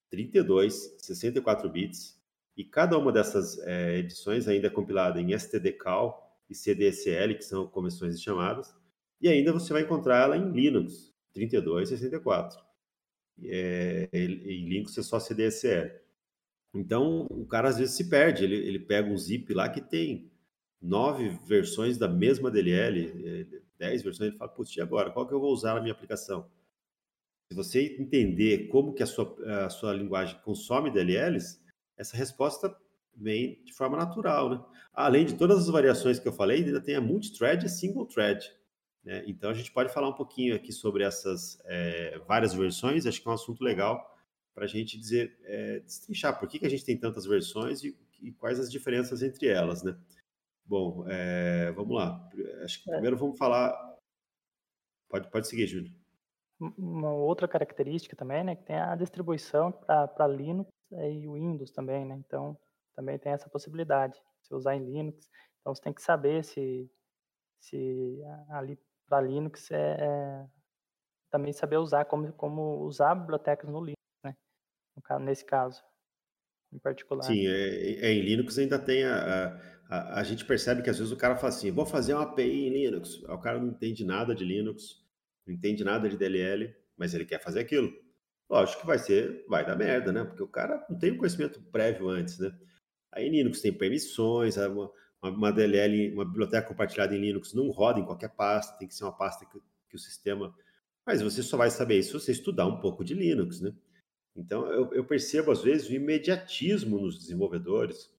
[0.09, 2.21] 32, 64 bits,
[2.55, 7.67] e cada uma dessas é, edições ainda é compilada em STDCal e CDSL, que são
[7.67, 8.73] convenções de chamadas,
[9.19, 12.59] e ainda você vai encontrar ela em Linux, 32, 64.
[13.43, 15.91] É, em Linux é só CDSL.
[16.73, 20.31] Então, o cara às vezes se perde, ele, ele pega um zip lá que tem
[20.83, 23.47] nove versões da mesma DLL,
[23.79, 25.09] 10 versões, ele fala, putz, e agora?
[25.09, 26.49] Qual que eu vou usar na minha aplicação?
[27.49, 31.61] Se você entender como que a sua, a sua linguagem consome DLLs,
[31.97, 32.75] essa resposta
[33.15, 34.65] vem de forma natural, né?
[34.93, 38.43] Além de todas as variações que eu falei, ainda tem a multithread e single thread.
[39.03, 39.23] Né?
[39.27, 43.27] Então a gente pode falar um pouquinho aqui sobre essas é, várias versões, acho que
[43.27, 44.11] é um assunto legal
[44.53, 47.97] para a gente dizer, é, destrinchar por que, que a gente tem tantas versões e,
[48.21, 49.97] e quais as diferenças entre elas, né?
[50.65, 52.29] Bom, é, vamos lá.
[52.63, 52.93] Acho que é.
[52.93, 53.73] primeiro vamos falar.
[55.09, 55.91] Pode, pode seguir, Júlio.
[56.77, 62.15] Uma outra característica também, né, que tem a distribuição para Linux e Windows também, né?
[62.25, 62.57] Então,
[62.95, 64.21] também tem essa possibilidade.
[64.41, 66.89] Se usar em Linux, então você tem que saber se,
[67.59, 70.47] se ali para Linux é, é,
[71.29, 74.35] também saber usar como, como usar bibliotecas no Linux, né?
[74.95, 75.83] No, nesse caso,
[76.71, 77.23] em particular.
[77.23, 80.97] Sim, é, é em Linux ainda tem a, a a, a, gente percebe que às
[80.97, 83.21] vezes o cara fala assim, vou fazer uma API em Linux.
[83.23, 85.05] O cara não entende nada de Linux,
[85.45, 87.93] não entende nada de DLL, mas ele quer fazer aquilo.
[88.49, 90.23] Lógico que vai ser, vai dar merda, né?
[90.23, 92.51] Porque o cara não tem conhecimento prévio antes, né?
[93.11, 98.05] Aí Linux tem permissões, uma, uma DLL, uma biblioteca compartilhada em Linux não roda em
[98.05, 100.55] qualquer pasta, tem que ser uma pasta que, que o sistema.
[101.05, 103.71] Mas você só vai saber isso se você estudar um pouco de Linux, né?
[104.35, 108.11] Então eu, eu percebo às vezes o imediatismo nos desenvolvedores.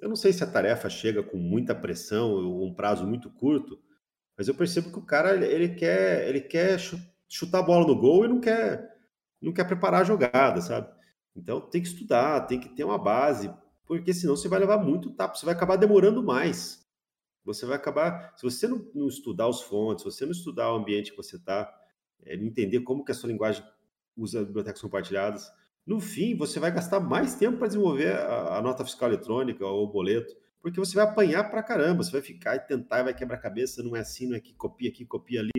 [0.00, 3.78] Eu não sei se a tarefa chega com muita pressão ou um prazo muito curto,
[4.36, 6.78] mas eu percebo que o cara ele quer ele quer
[7.28, 8.96] chutar a bola no gol e não quer
[9.40, 10.88] não quer preparar a jogada, sabe?
[11.36, 13.52] Então tem que estudar, tem que ter uma base,
[13.86, 16.80] porque senão você vai levar muito tapa, você vai acabar demorando mais.
[17.44, 20.76] Você vai acabar, se você não, não estudar os fontes, se você não estudar o
[20.76, 21.72] ambiente que você está,
[22.24, 23.64] é, entender como que a sua linguagem
[24.16, 25.50] usa bibliotecas compartilhadas,
[25.90, 29.84] no fim, você vai gastar mais tempo para desenvolver a, a, nota fiscal eletrônica ou
[29.84, 33.36] o boleto porque você vai apanhar pra caramba, você vai ficar e tentar, vai quebrar
[33.36, 35.50] a cabeça, não é assim, não é que copia aqui, copia ali,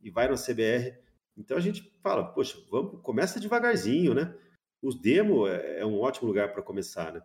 [0.00, 0.98] e vai no CBR.
[1.36, 4.34] Então a gente fala, poxa, vamos, começa devagarzinho, né?
[4.82, 7.22] Os demo é, é um ótimo lugar para começar, né?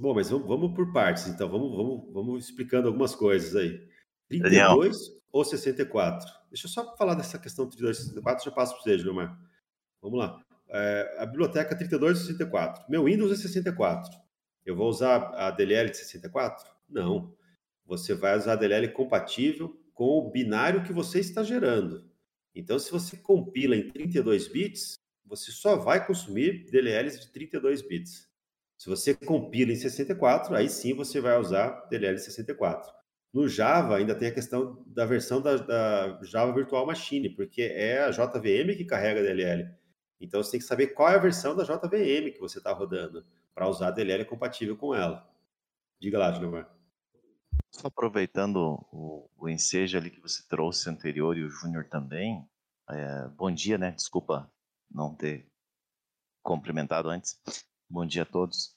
[0.00, 3.86] Bom, mas vamos, vamos, por partes, então, vamos, vamos, vamos explicando algumas coisas aí.
[4.30, 5.20] 32 Daniel.
[5.30, 6.26] ou 64?
[6.48, 9.38] Deixa eu só falar dessa questão 32 e 64, já passo para você, Gilmar.
[10.00, 10.42] Vamos lá.
[10.72, 12.84] É, a biblioteca 32 e 64.
[12.88, 14.10] Meu Windows é 64.
[14.64, 16.64] Eu vou usar a DLL de 64?
[16.88, 17.34] Não.
[17.84, 22.10] Você vai usar a DLL compatível com o binário que você está gerando.
[22.54, 28.28] Então, se você compila em 32 bits, você só vai consumir DLLs de 32 bits.
[28.76, 32.92] Se você compila em 64, aí sim você vai usar DLL 64.
[33.32, 38.02] No Java ainda tem a questão da versão da, da, Java Virtual Machine, porque é
[38.02, 39.70] a JVM que carrega a DLL.
[40.22, 43.26] Então você tem que saber qual é a versão da JVM que você está rodando
[43.52, 45.28] para usar a DLL compatível com ela.
[46.00, 46.70] Diga lá, Gilmar.
[47.72, 52.48] Só aproveitando o, o ensejo ali que você trouxe anterior e o Júnior também.
[52.88, 53.90] É, bom dia, né?
[53.90, 54.48] Desculpa
[54.88, 55.50] não ter
[56.40, 57.36] cumprimentado antes.
[57.90, 58.76] Bom dia a todos.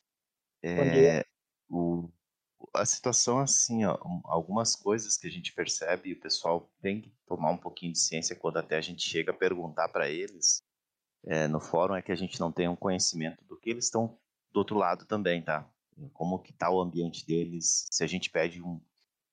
[0.63, 1.25] É, bom dia.
[1.69, 2.09] O,
[2.73, 7.13] a situação assim, ó, algumas coisas que a gente percebe e o pessoal tem que
[7.27, 10.63] tomar um pouquinho de ciência quando até a gente chega a perguntar para eles
[11.25, 14.17] é, no fórum é que a gente não tem um conhecimento do que eles estão
[14.53, 15.67] do outro lado também, tá?
[16.13, 17.87] Como que tá o ambiente deles?
[17.91, 18.79] Se a gente pede um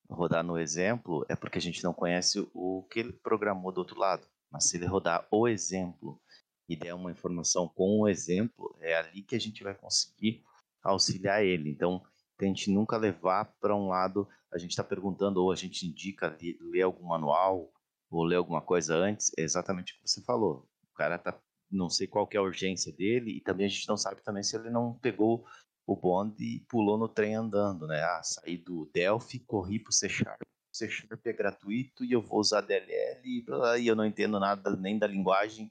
[0.08, 3.98] rodar no exemplo, é porque a gente não conhece o que ele programou do outro
[3.98, 4.26] lado.
[4.50, 6.20] Mas se ele rodar o exemplo
[6.68, 10.42] e der uma informação com o exemplo, é ali que a gente vai conseguir
[10.82, 11.70] auxiliar ele.
[11.70, 12.02] Então,
[12.38, 16.82] tente nunca levar para um lado, a gente está perguntando ou a gente indica ler
[16.82, 17.72] algum manual
[18.10, 20.68] ou ler alguma coisa antes, é exatamente o que você falou.
[20.90, 21.32] O cara tá
[21.72, 24.54] não sei qual é a urgência dele e também a gente não sabe também se
[24.56, 25.44] ele não pegou
[25.86, 28.00] o bonde e pulou no trem andando, né?
[28.02, 30.40] Ah, saí do Delphi, corri pro C Sharp.
[30.72, 34.98] C Sharp é gratuito e eu vou usar DLL e eu não entendo nada nem
[34.98, 35.70] da linguagem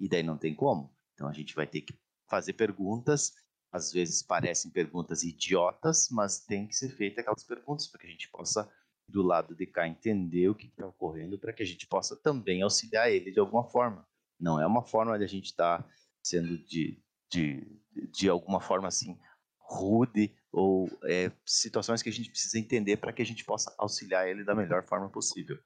[0.00, 0.94] e daí não tem como.
[1.14, 1.94] Então a gente vai ter que
[2.28, 3.32] fazer perguntas,
[3.70, 8.10] às vezes parecem perguntas idiotas, mas tem que ser feita aquelas perguntas para que a
[8.10, 8.70] gente possa
[9.08, 12.62] do lado de cá entender o que está ocorrendo para que a gente possa também
[12.62, 14.06] auxiliar ele de alguma forma.
[14.42, 17.00] Não é uma forma de a gente estar tá sendo de,
[17.30, 17.80] de,
[18.12, 19.16] de alguma forma assim
[19.60, 24.28] rude ou é, situações que a gente precisa entender para que a gente possa auxiliar
[24.28, 25.56] ele da melhor forma possível.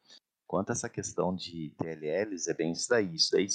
[0.46, 3.14] Quanto a essa questão de TLLs, é bem isso daí.
[3.14, 3.46] Isso daí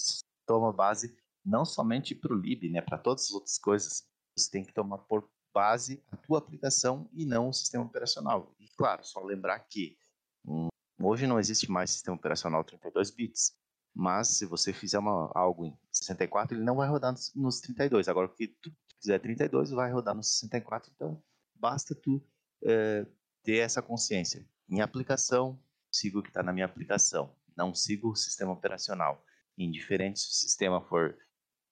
[0.46, 4.04] toma base não somente para o lib, né, para todas as outras coisas.
[4.36, 8.54] Você tem que tomar por base a tua aplicação e não o sistema operacional.
[8.60, 9.98] E claro, só lembrar que
[10.46, 10.68] um,
[11.00, 13.61] hoje não existe mais sistema operacional 32 bits.
[13.94, 18.08] Mas se você fizer uma, algo em 64, ele não vai rodar nos, nos 32.
[18.08, 20.92] Agora, que tu quiser 32, vai rodar nos 64.
[20.96, 21.22] Então,
[21.56, 22.24] basta tu
[22.64, 23.06] é,
[23.44, 24.48] ter essa consciência.
[24.68, 27.36] Minha aplicação, sigo o que está na minha aplicação.
[27.56, 29.24] Não sigo o sistema operacional.
[29.58, 31.18] Indiferente se o sistema for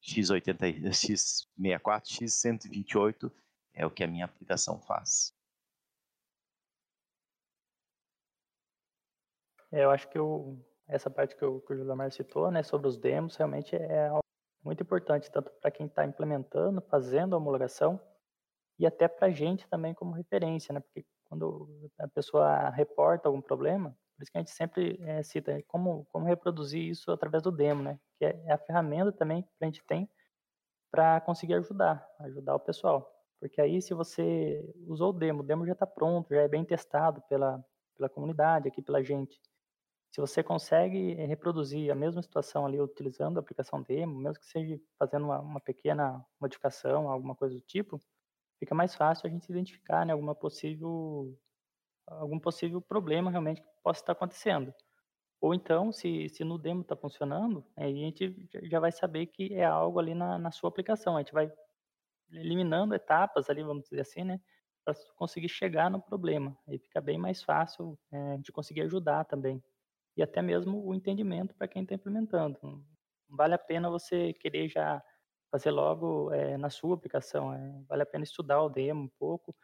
[0.03, 3.32] x80, x64, x128,
[3.73, 5.34] é o que a minha aplicação faz.
[9.71, 10.58] É, eu acho que o,
[10.89, 14.23] essa parte que o, que o Juliomar citou, né, sobre os demos, realmente é algo
[14.63, 17.99] muito importante, tanto para quem está implementando, fazendo a homologação,
[18.78, 23.41] e até para a gente também como referência, né, porque quando a pessoa reporta algum
[23.41, 27.52] problema, por isso que a gente sempre é, cita como, como reproduzir isso através do
[27.52, 30.10] demo, né, que é, é a ferramenta também que a gente tem
[30.91, 33.15] para conseguir ajudar, ajudar o pessoal.
[33.39, 36.65] Porque aí, se você usou o demo, o demo já está pronto, já é bem
[36.65, 37.63] testado pela,
[37.95, 39.39] pela comunidade, aqui pela gente.
[40.19, 44.77] Se você consegue reproduzir a mesma situação ali utilizando a aplicação demo, mesmo que seja
[44.97, 48.01] fazendo uma, uma pequena modificação, alguma coisa do tipo,
[48.60, 51.34] fica mais fácil a gente identificar né, alguma possível,
[52.05, 54.73] algum possível problema realmente que possa estar acontecendo.
[55.39, 59.53] Ou então, se, se no demo está funcionando, aí a gente já vai saber que
[59.53, 61.15] é algo ali na, na sua aplicação.
[61.15, 61.49] A gente vai
[62.29, 64.41] eliminando etapas ali, vamos dizer assim, né?
[64.84, 66.58] Para conseguir chegar no problema.
[66.67, 69.63] Aí fica bem mais fácil é, de conseguir ajudar também
[70.19, 72.60] e até mesmo o entendimento para quem está implementando.
[72.62, 72.84] Não
[73.29, 75.01] vale a pena você querer já
[75.49, 77.54] fazer logo é, na sua aplicação.
[77.54, 79.56] É, vale a pena estudar o demo um pouco,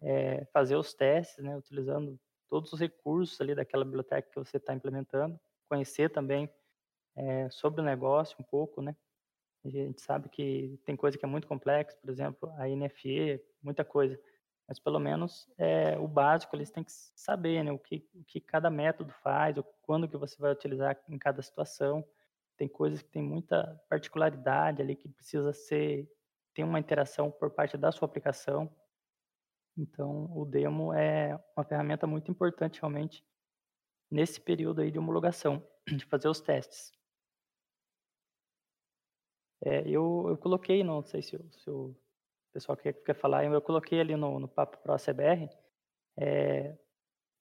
[0.00, 2.18] é, fazer os testes, né, utilizando
[2.48, 6.50] todos os recursos ali daquela biblioteca que você está implementando, conhecer também
[7.50, 8.96] sobre o negócio um pouco, né?
[9.64, 13.84] A gente sabe que tem coisa que é muito complexa, por exemplo, a NFE, muita
[13.84, 14.16] coisa
[14.68, 18.38] mas pelo menos é, o básico eles têm que saber né, o, que, o que
[18.38, 22.06] cada método faz, ou quando que você vai utilizar em cada situação.
[22.56, 26.06] Tem coisas que tem muita particularidade ali que precisa ser
[26.58, 28.68] tem uma interação por parte da sua aplicação.
[29.76, 33.24] Então, o demo é uma ferramenta muito importante realmente
[34.10, 36.92] nesse período aí de homologação, de fazer os testes.
[39.64, 41.94] É, eu, eu coloquei, não sei se, se o
[42.52, 45.48] pessoal quer, quer falar, eu coloquei ali no, no Papo Pro CBR
[46.18, 46.76] é,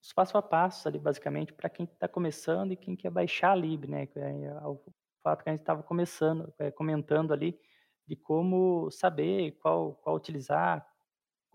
[0.02, 3.56] os passo a passo ali, basicamente, para quem está começando e quem quer baixar a
[3.56, 4.08] lib, né?
[4.16, 4.80] É, o
[5.24, 7.60] fato que a gente estava começando, é, comentando ali,
[8.08, 10.88] de como saber qual, qual utilizar.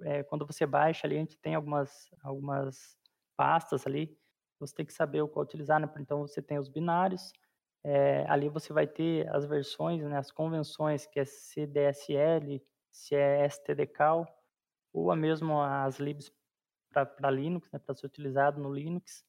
[0.03, 2.97] É, quando você baixa ali, a gente tem algumas, algumas
[3.37, 4.19] pastas ali,
[4.59, 5.89] você tem que saber qual utilizar, né?
[5.99, 7.33] Então, você tem os binários,
[7.85, 12.63] é, ali você vai ter as versões, né, as convenções, que é CDSL,
[12.93, 14.27] se é STDCal,
[14.93, 16.31] ou a mesmo as libs
[16.93, 19.25] para Linux, né, para ser utilizado no Linux.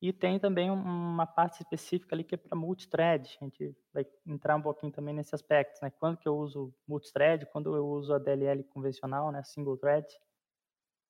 [0.00, 3.36] E tem também uma parte específica ali que é para multithread.
[3.40, 5.90] A gente vai entrar um pouquinho também nesse aspecto, né?
[5.90, 10.06] Quando que eu uso multithread, quando eu uso a DLL convencional, né, single thread.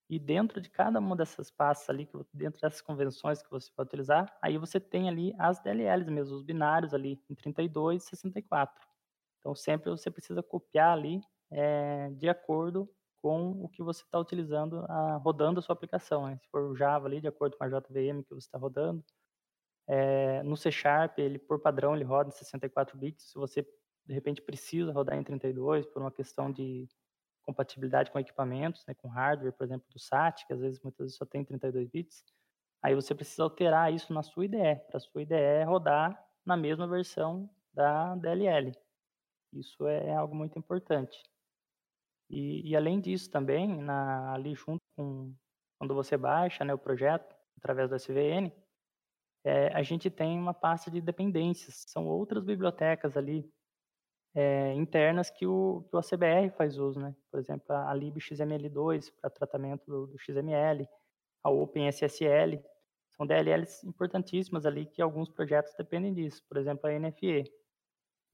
[0.09, 4.35] E dentro de cada uma dessas pastas ali, dentro dessas convenções que você vai utilizar,
[4.41, 8.89] aí você tem ali as DLLs mesmo, os binários ali, em 32 e 64.
[9.39, 11.21] Então sempre você precisa copiar ali
[11.51, 16.27] é, de acordo com o que você está utilizando, a, rodando a sua aplicação.
[16.27, 16.39] Né?
[16.39, 19.05] Se for o Java ali, de acordo com a JVM que você está rodando.
[19.87, 23.33] É, no C Sharp, ele por padrão, ele roda em 64 bits.
[23.33, 23.67] Se você,
[24.07, 26.87] de repente, precisa rodar em 32 por uma questão de
[27.49, 31.17] compatibilidade com equipamentos, né, com hardware, por exemplo, do SAT, que às vezes muitas vezes
[31.17, 32.23] só tem 32 bits,
[32.83, 36.87] aí você precisa alterar isso na sua IDE, para a sua IDE rodar na mesma
[36.87, 38.73] versão da DLL.
[39.55, 41.19] Isso é algo muito importante.
[42.31, 45.35] E, e além disso também, na, ali junto com
[45.79, 48.53] quando você baixa né, o projeto através do SVN,
[49.45, 51.85] é, a gente tem uma pasta de dependências.
[51.87, 53.49] São outras bibliotecas ali
[54.35, 57.15] é, internas que o, que o ACBR faz uso, né?
[57.31, 60.89] Por exemplo, a libxml2 para tratamento do, do, XML,
[61.43, 62.63] a OpenSSL,
[63.17, 66.43] são DLLs importantíssimas ali que alguns projetos dependem disso.
[66.49, 67.45] Por exemplo, a NFE.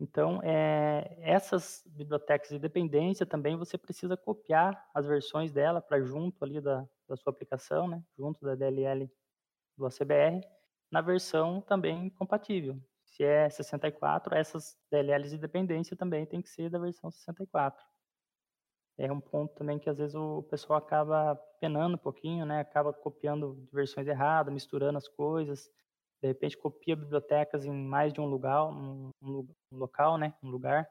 [0.05, 6.45] Então, é, essas bibliotecas de dependência também você precisa copiar as versões dela para junto
[6.45, 9.11] ali da, da sua aplicação, né, junto da DLL
[9.79, 10.47] do ACBR,
[10.93, 12.79] na versão também compatível.
[13.07, 17.83] Se é 64, essas DLLs de dependência também tem que ser da versão 64.
[18.99, 22.93] É um ponto também que às vezes o pessoal acaba penando um pouquinho, né, acaba
[22.93, 25.71] copiando versões erradas, misturando as coisas,
[26.25, 30.89] de repente copia bibliotecas em mais de um lugar, um, um, local, né, um lugar,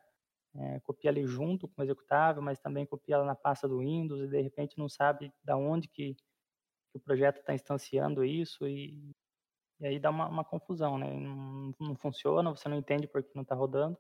[0.55, 4.21] é, copia ali junto com o executável, mas também copia lá na pasta do Windows
[4.21, 9.11] e de repente não sabe da onde que, que o projeto está instanciando isso e,
[9.79, 11.11] e aí dá uma, uma confusão, né?
[11.11, 13.97] Não, não, funciona, você não entende por que não está rodando.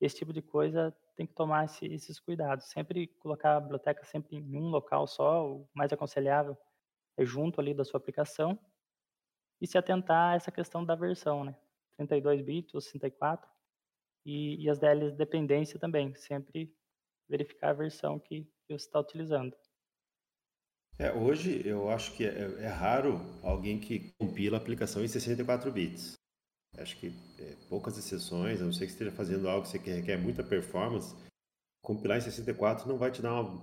[0.00, 2.66] Esse tipo de coisa tem que tomar esse, esses cuidados.
[2.70, 6.56] Sempre colocar a biblioteca sempre em um local só, o mais aconselhável
[7.16, 8.56] é junto ali da sua aplicação
[9.62, 11.54] e se atentar a essa questão da versão, né?
[11.96, 13.48] 32 bits ou 64
[14.26, 16.74] e, e as DLs de dependência também, sempre
[17.28, 19.54] verificar a versão que, você está utilizando.
[20.98, 25.70] É, hoje eu acho que é, é, raro alguém que compila a aplicação em 64
[25.70, 26.14] bits.
[26.78, 27.08] Acho que
[27.38, 31.14] é, poucas exceções, a não ser que esteja fazendo algo que requer muita performance,
[31.82, 33.62] compilar em 64 não vai te dar uma,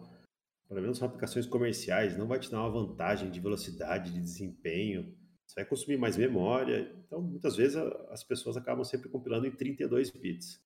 [0.67, 5.17] pelo menos são aplicações comerciais, não vai te dar uma vantagem de velocidade, de desempenho,
[5.49, 6.93] você vai consumir mais memória.
[7.05, 7.75] Então, muitas vezes,
[8.09, 10.61] as pessoas acabam sempre compilando em 32 bits.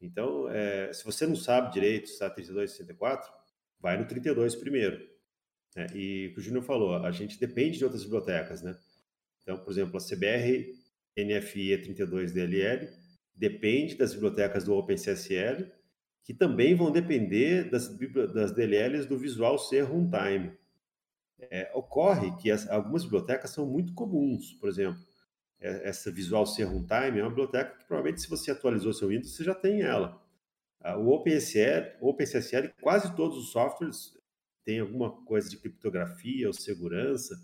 [0.00, 3.32] Então, é, se você não sabe direito se está 32 ou 64,
[3.78, 4.98] vai no 32 primeiro.
[5.76, 5.86] Né?
[5.94, 8.60] E o que o Júnior falou, a gente depende de outras bibliotecas.
[8.60, 8.76] Né?
[9.40, 10.74] Então, por exemplo, a CBR
[11.16, 12.90] NFI 32DLL
[13.32, 15.70] depende das bibliotecas do OpenCSL,
[16.24, 17.88] que também vão depender das,
[18.32, 20.52] das DLLs do Visual C Runtime.
[21.38, 25.00] É, ocorre que as, algumas bibliotecas são muito comuns, por exemplo,
[25.60, 29.34] é, essa Visual C Runtime é uma biblioteca que provavelmente se você atualizou seu Windows,
[29.34, 30.22] você já tem ela.
[30.80, 34.12] Ah, o OpenSSL, OpenSSL, quase todos os softwares
[34.64, 37.34] têm alguma coisa de criptografia ou segurança,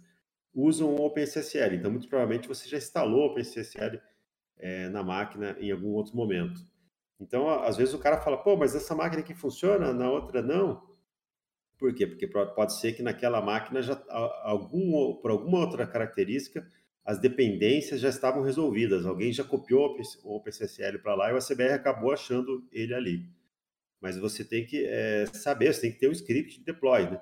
[0.55, 1.77] usam o OpenSSL.
[1.77, 3.99] Então, muito provavelmente você já instalou o OpenSSL
[4.59, 6.61] é, na máquina em algum outro momento.
[7.19, 10.90] Então, às vezes o cara fala, pô, mas essa máquina aqui funciona, na outra não.
[11.81, 12.07] Por quê?
[12.07, 13.99] Porque pode ser que naquela máquina, já,
[14.43, 16.71] algum, por alguma outra característica,
[17.03, 19.07] as dependências já estavam resolvidas.
[19.07, 23.27] Alguém já copiou o OpenCSL para lá e o ACBR acabou achando ele ali.
[23.99, 27.19] Mas você tem que é, saber, você tem que ter um script de deploy, né?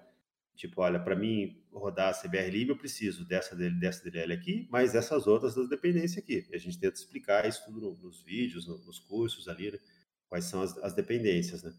[0.56, 4.96] Tipo, olha, para mim rodar a CBR Lib, eu preciso dessa, dessa DLL aqui, mas
[4.96, 6.48] essas outras das dependências aqui.
[6.50, 9.78] E a gente tenta explicar isso tudo nos vídeos, nos cursos ali, né?
[10.28, 11.72] Quais são as, as dependências, né?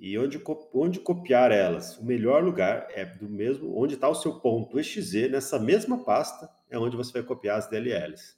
[0.00, 0.42] E onde,
[0.72, 1.98] onde copiar elas?
[1.98, 6.50] O melhor lugar é do mesmo, onde está o seu ponto .exe, nessa mesma pasta,
[6.70, 8.34] é onde você vai copiar as DLLs.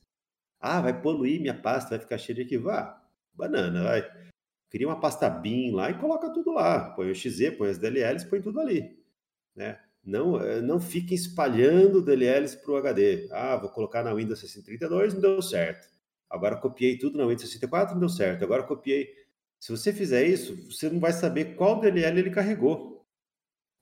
[0.59, 2.69] Ah, vai poluir minha pasta, vai ficar cheia de arquivo.
[2.69, 3.01] Ah,
[3.33, 4.05] banana, vai.
[4.71, 6.91] Cria uma pasta bin lá e coloca tudo lá.
[6.97, 8.99] Põe o exe, põe as DLLs, põe tudo ali.
[9.55, 9.79] Né?
[10.05, 13.29] Não, eh, não fiquem espalhando DLLs para o HD.
[13.31, 15.87] Ah, vou colocar na Windows 632, não deu certo.
[16.29, 18.43] Agora copiei tudo na Windows 64, não deu certo.
[18.43, 19.22] Agora copiei
[19.63, 23.07] se você fizer isso, você não vai saber qual DLL ele carregou.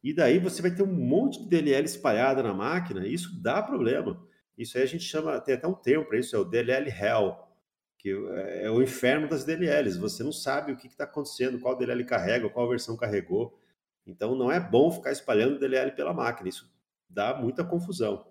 [0.05, 3.63] E daí você vai ter um monte de DLL espalhada na máquina, e isso dá
[3.63, 4.23] problema.
[4.59, 7.35] Isso aí a gente chama, tem até um termo para isso, é o DLL Hell,
[7.97, 9.97] que é, é o inferno das DLLs.
[9.97, 13.59] Você não sabe o que está acontecendo, qual DLL carrega, qual versão carregou.
[14.07, 16.71] Então não é bom ficar espalhando DLL pela máquina, isso
[17.09, 18.27] dá muita confusão.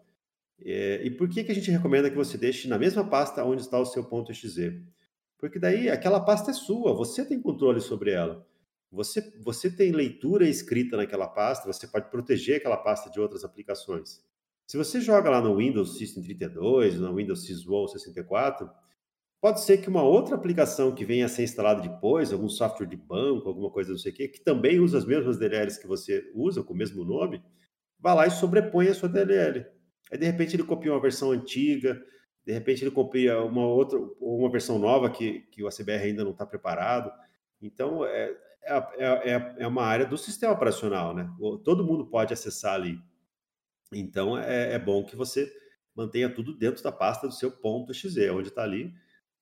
[0.62, 3.64] É, e por que, que a gente recomenda que você deixe na mesma pasta onde
[3.64, 4.86] está o seu ponto .exe?
[5.40, 8.46] Porque daí aquela pasta é sua, você tem controle sobre ela.
[8.92, 14.22] Você, você tem leitura escrita naquela pasta, você pode proteger aquela pasta de outras aplicações.
[14.68, 18.70] Se você joga lá no Windows System 32, no Windows Syswall 64,
[19.42, 22.98] pode ser que uma outra aplicação que venha a ser instalada depois, algum software de
[22.98, 26.30] banco, alguma coisa não sei o quê, que também usa as mesmas DLLs que você
[26.36, 27.42] usa, com o mesmo nome,
[28.00, 29.66] vá lá e sobrepõe a sua DLL.
[30.12, 32.02] Aí, de repente, ele copia uma versão antiga,
[32.50, 36.32] de repente ele copia uma outra, uma versão nova que, que o ACBR ainda não
[36.32, 37.12] está preparado.
[37.62, 41.30] Então, é, é, é, é, uma área do sistema operacional, né?
[41.64, 43.00] Todo mundo pode acessar ali.
[43.94, 45.48] Então, é, é bom que você
[45.96, 48.96] mantenha tudo dentro da pasta do seu ponto .exe, onde está ali,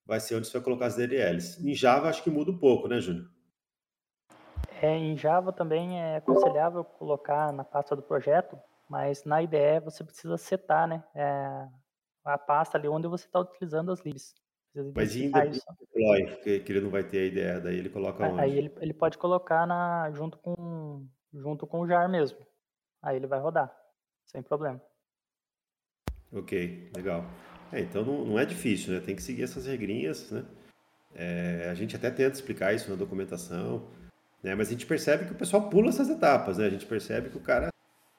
[0.06, 1.66] vai ser onde você vai colocar as DLLs.
[1.66, 3.30] Em Java, acho que muda um pouco, né, Júnior?
[4.82, 10.04] É, em Java também é aconselhável colocar na pasta do projeto, mas na IDE você
[10.04, 11.02] precisa setar, né?
[11.16, 11.68] É,
[12.34, 14.34] a pasta ali onde você está utilizando as libs.
[14.94, 18.32] Mas ainda deploy, que, que ele não vai ter a ideia, daí ele coloca aí,
[18.32, 18.42] onde?
[18.42, 22.38] Aí ele, ele pode colocar na, junto, com, junto com o jar mesmo.
[23.02, 23.76] Aí ele vai rodar,
[24.26, 24.80] sem problema.
[26.32, 27.26] Ok, legal.
[27.72, 29.00] É, então não, não, é difícil, né?
[29.00, 30.46] Tem que seguir essas regrinhas, né?
[31.16, 33.88] É, a gente até tenta explicar isso na documentação,
[34.44, 34.54] né?
[34.54, 36.66] Mas a gente percebe que o pessoal pula essas etapas, né?
[36.66, 37.70] A gente percebe que o cara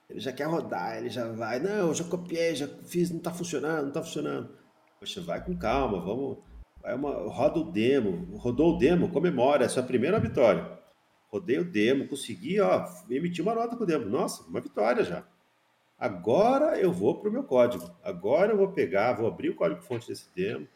[0.08, 3.86] ele já quer rodar, ele já vai, não, já copiei, já fiz, não tá funcionando,
[3.86, 4.56] não tá funcionando.
[4.98, 6.38] Poxa, vai com calma, vamos.
[6.80, 10.78] Vai uma, roda o demo, rodou o demo, comemora, é a sua primeira vitória.
[11.28, 14.06] Rodei o demo, consegui, ó, emitir uma nota com o demo.
[14.06, 15.24] Nossa, uma vitória já.
[15.98, 17.90] Agora eu vou para o meu código.
[18.02, 20.66] Agora eu vou pegar, vou abrir o código-fonte desse demo,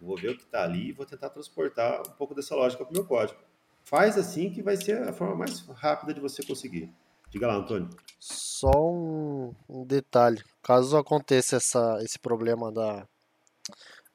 [0.00, 2.90] vou ver o que está ali e vou tentar transportar um pouco dessa lógica para
[2.90, 3.38] o meu código.
[3.84, 6.92] Faz assim que vai ser a forma mais rápida de você conseguir.
[7.32, 7.88] Diga lá, Antônio.
[8.20, 10.42] Só um, um detalhe.
[10.62, 13.08] Caso aconteça essa, esse problema da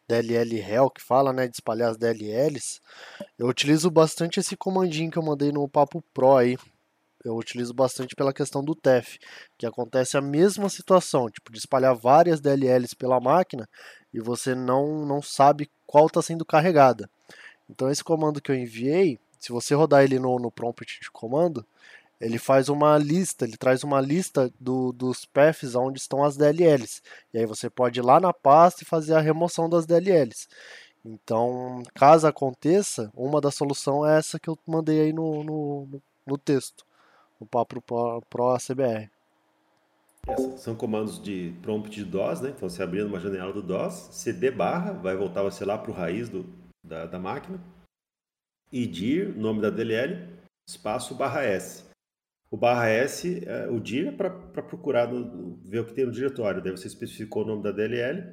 [0.08, 2.80] DLL Hell, que fala, né, de espalhar as DLLs,
[3.38, 6.58] eu utilizo bastante esse comandinho que eu mandei no Papo Pro aí.
[7.26, 9.18] Eu utilizo bastante pela questão do TEF,
[9.58, 13.68] que acontece a mesma situação, tipo, de espalhar várias DLLs pela máquina
[14.14, 17.10] e você não, não sabe qual está sendo carregada.
[17.68, 21.66] Então esse comando que eu enviei, se você rodar ele no, no prompt de comando,
[22.20, 27.02] ele faz uma lista, ele traz uma lista do, dos paths onde estão as DLLs.
[27.34, 30.48] E aí você pode ir lá na pasta e fazer a remoção das DLLs.
[31.06, 36.38] Então, caso aconteça, uma das soluções é essa que eu mandei aí no, no, no
[36.38, 36.86] texto,
[37.40, 39.10] no Papo Pro, Pro ACBR.
[40.58, 42.50] são comandos de prompt de DOS, né?
[42.50, 45.94] Então, você abrindo uma janela do DOS, cd barra, vai voltar você lá para o
[45.94, 46.46] raiz do,
[46.84, 47.58] da, da máquina,
[48.70, 50.28] e dir, nome da DLL,
[50.68, 51.87] espaço barra S.
[52.50, 54.30] O barra S, é, o dir é para
[54.64, 56.62] procurar, no, ver o que tem no diretório.
[56.62, 58.24] Daí você especificou o nome da DLL.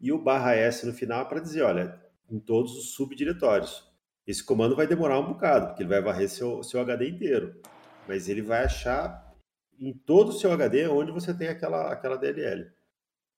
[0.00, 3.88] E o barra S no final é para dizer, olha, em todos os subdiretórios.
[4.26, 7.60] Esse comando vai demorar um bocado, porque ele vai varrer seu, seu HD inteiro.
[8.08, 9.32] Mas ele vai achar
[9.78, 12.70] em todo o seu HD onde você tem aquela, aquela DLL.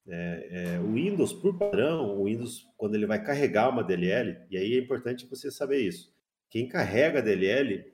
[0.07, 4.57] É, é, o Windows, por padrão, o Windows, quando ele vai carregar uma DLL, e
[4.57, 6.14] aí é importante você saber isso.
[6.51, 7.93] Quem carrega a DLL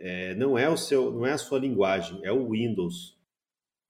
[0.00, 3.18] é, não é o seu, não é a sua linguagem, é o Windows.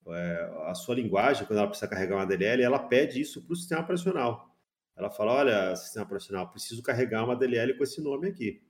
[0.09, 3.57] É, a sua linguagem, quando ela precisa carregar uma DLL, ela pede isso para o
[3.57, 4.57] sistema operacional.
[4.97, 8.61] Ela fala, olha, sistema operacional, preciso carregar uma DLL com esse nome aqui.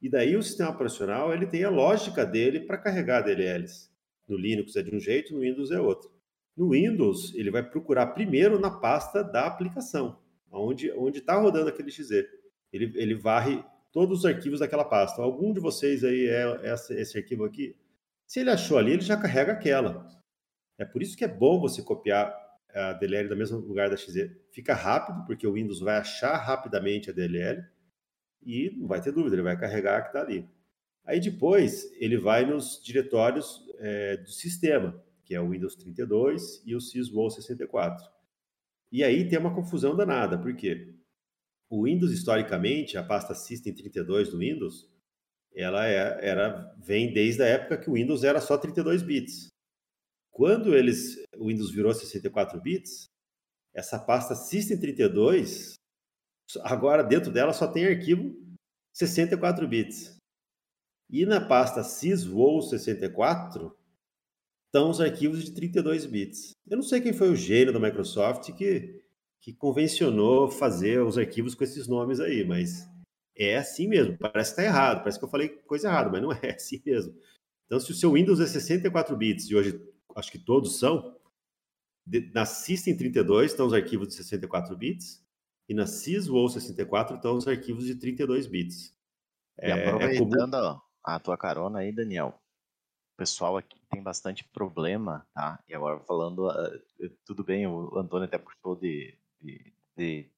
[0.00, 3.88] E daí o sistema operacional ele tem a lógica dele para carregar DLLs.
[4.28, 6.10] No Linux é de um jeito, no Windows é outro.
[6.56, 10.18] No Windows, ele vai procurar primeiro na pasta da aplicação,
[10.50, 12.24] onde está rodando aquele XZ.
[12.72, 15.22] Ele, ele varre todos os arquivos daquela pasta.
[15.22, 17.76] Algum de vocês aí é esse arquivo aqui?
[18.26, 20.08] Se ele achou ali, ele já carrega aquela.
[20.78, 22.34] É por isso que é bom você copiar
[22.74, 24.30] a DLL do mesmo lugar da XZ.
[24.50, 27.62] Fica rápido, porque o Windows vai achar rapidamente a DLL
[28.42, 30.48] e não vai ter dúvida, ele vai carregar a que está ali.
[31.04, 36.74] Aí depois ele vai nos diretórios é, do sistema, que é o Windows 32 e
[36.74, 38.04] o syswow 64.
[38.90, 40.94] E aí tem uma confusão danada, por quê?
[41.72, 44.86] O Windows, historicamente, a pasta System 32 do Windows,
[45.54, 49.48] ela é, era, vem desde a época que o Windows era só 32 bits.
[50.30, 53.06] Quando eles, o Windows virou 64 bits,
[53.74, 55.72] essa pasta System32,
[56.60, 58.38] agora dentro dela só tem arquivo
[58.92, 60.18] 64 bits.
[61.08, 63.74] E na pasta syswow64
[64.66, 66.50] estão os arquivos de 32 bits.
[66.68, 69.01] Eu não sei quem foi o gênio da Microsoft que,
[69.42, 72.88] que convencionou fazer os arquivos com esses nomes aí, mas
[73.36, 74.16] é assim mesmo.
[74.16, 77.12] Parece que está errado, parece que eu falei coisa errada, mas não é assim mesmo.
[77.66, 79.84] Então, se o seu Windows é 64 bits, e hoje
[80.14, 81.18] acho que todos são,
[82.32, 85.20] na System 32 estão os arquivos de 64 bits,
[85.68, 88.94] e na syswow 64 estão os arquivos de 32 bits.
[89.60, 92.40] E é, aproveitando é a tua carona aí, Daniel,
[93.14, 95.62] o pessoal aqui tem bastante problema, tá?
[95.68, 96.82] E agora falando, uh,
[97.24, 100.30] tudo bem, o Antônio até puxou de, de, de,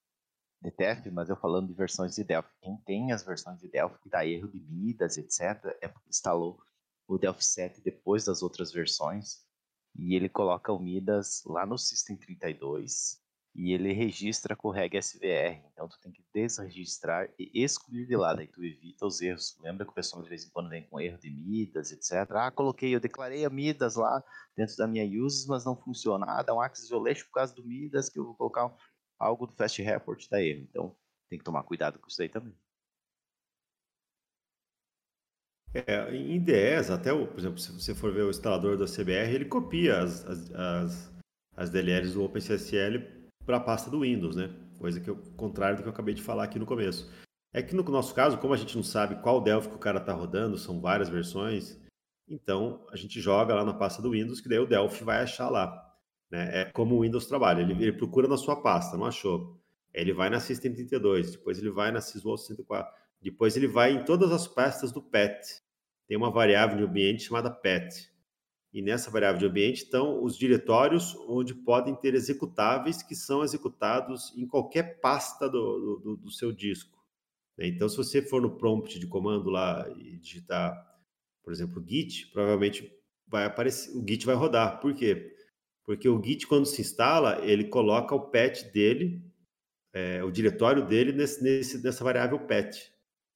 [0.62, 2.50] de TEF, mas eu falando de versões de Delphi.
[2.60, 6.60] Quem tem as versões de Delphi que dá erro de Midas, etc., é porque instalou
[7.06, 9.44] o Delphi 7 depois das outras versões
[9.94, 13.22] e ele coloca o Midas lá no System 32
[13.54, 15.62] e ele registra com o reg SVR.
[15.72, 19.56] Então tu tem que desregistrar e excluir de lá, daí tu evita os erros.
[19.60, 22.28] Lembra que o pessoal de vez em quando vem com erro de Midas, etc.
[22.32, 24.22] Ah, coloquei, eu declarei a Midas lá
[24.56, 26.26] dentro da minha uses, mas não funciona.
[26.28, 28.74] Ah, dá um access violation por causa do Midas que eu vou colocar
[29.18, 30.66] algo do fast report dá erro.
[30.70, 30.96] Então
[31.28, 32.54] tem que tomar cuidado com isso aí também.
[35.74, 39.34] É, em IDEs, até, o, por exemplo, se você for ver o instalador da CBR,
[39.34, 41.12] ele copia as, as, as,
[41.56, 43.02] as DLLs do OpenSSL
[43.44, 44.54] para a pasta do Windows, né?
[44.78, 47.10] Coisa que é o contrário do que eu acabei de falar aqui no começo.
[47.52, 49.98] É que no nosso caso, como a gente não sabe qual Delphi que o cara
[49.98, 51.80] está rodando, são várias versões,
[52.28, 55.48] então a gente joga lá na pasta do Windows, que daí o Delphi vai achar
[55.48, 55.93] lá.
[56.34, 56.62] Né?
[56.62, 59.56] É como o Windows trabalha, ele, ele procura na sua pasta, não achou?
[59.92, 64.04] Ele vai na System 32, depois ele vai na Syswow 64, depois ele vai em
[64.04, 65.62] todas as pastas do PET.
[66.08, 68.12] Tem uma variável de ambiente chamada PET.
[68.72, 74.36] E nessa variável de ambiente estão os diretórios onde podem ter executáveis que são executados
[74.36, 76.98] em qualquer pasta do, do, do seu disco.
[77.56, 77.68] Né?
[77.68, 80.74] Então, se você for no prompt de comando lá e digitar,
[81.44, 82.92] por exemplo, git, provavelmente
[83.28, 84.80] vai aparecer, o git vai rodar.
[84.80, 85.33] Por quê?
[85.86, 89.22] Porque o git, quando se instala, ele coloca o pet dele,
[89.92, 92.92] é, o diretório dele nesse, nesse, nessa variável pet.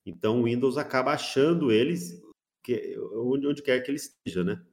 [0.07, 2.20] Então, o Windows acaba achando eles
[2.64, 4.64] que, onde, onde quer que ele esteja, né?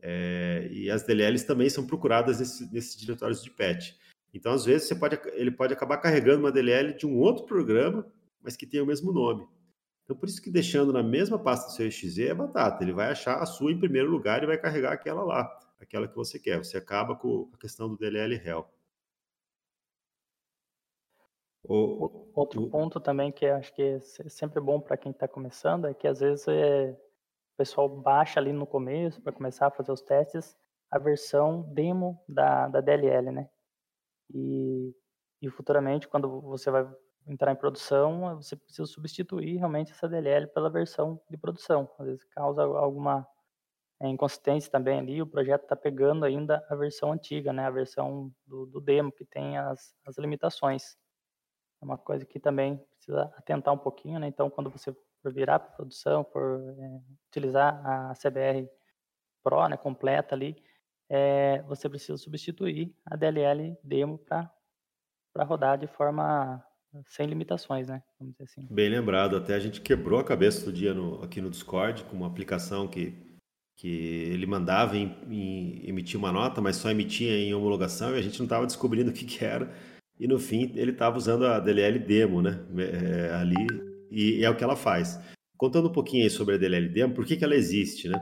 [0.00, 3.94] É, e as DLLs também são procuradas nesse, nesses diretórios de patch.
[4.32, 8.06] Então, às vezes, você pode, ele pode acabar carregando uma DLL de um outro programa,
[8.40, 9.46] mas que tem o mesmo nome.
[10.04, 12.82] Então, por isso que deixando na mesma pasta do seu exe é batata.
[12.82, 15.44] Ele vai achar a sua em primeiro lugar e vai carregar aquela lá,
[15.80, 16.58] aquela que você quer.
[16.58, 18.68] Você acaba com a questão do DLL hell.
[21.64, 22.70] O, Outro o...
[22.70, 26.20] ponto também que acho que é sempre bom para quem está começando é que às
[26.20, 26.96] vezes é,
[27.58, 30.56] pessoal baixa ali no começo para começar a fazer os testes
[30.88, 33.50] a versão demo da, da DLL, né?
[34.32, 34.94] E,
[35.42, 36.88] e futuramente, quando você vai
[37.26, 41.90] entrar em produção, você precisa substituir realmente essa DLL pela versão de produção.
[41.98, 43.26] Às vezes causa alguma
[44.00, 47.66] é, inconsistência também ali, o projeto está pegando ainda a versão antiga, né?
[47.66, 50.96] A versão do, do demo, que tem as, as limitações.
[51.80, 54.28] É uma coisa que também precisa atentar um pouquinho, né?
[54.28, 58.68] Então, quando você por virar para produção, por é, utilizar a CBR
[59.42, 60.56] Pro, né, completa ali,
[61.08, 66.62] é, você precisa substituir a DLL demo para rodar de forma
[67.06, 68.02] sem limitações, né?
[68.18, 68.66] Vamos dizer assim.
[68.70, 72.16] Bem lembrado, até a gente quebrou a cabeça do dia no, aqui no Discord com
[72.16, 73.27] uma aplicação que,
[73.78, 78.22] que ele mandava em, em, emitir uma nota, mas só emitia em homologação e a
[78.22, 79.72] gente não estava descobrindo o que, que era.
[80.18, 82.58] E no fim ele estava usando a DLL demo, né?
[82.76, 83.66] É, ali
[84.10, 85.20] e, é o que ela faz.
[85.56, 88.20] Contando um pouquinho aí sobre a DLL por que, que ela existe, né?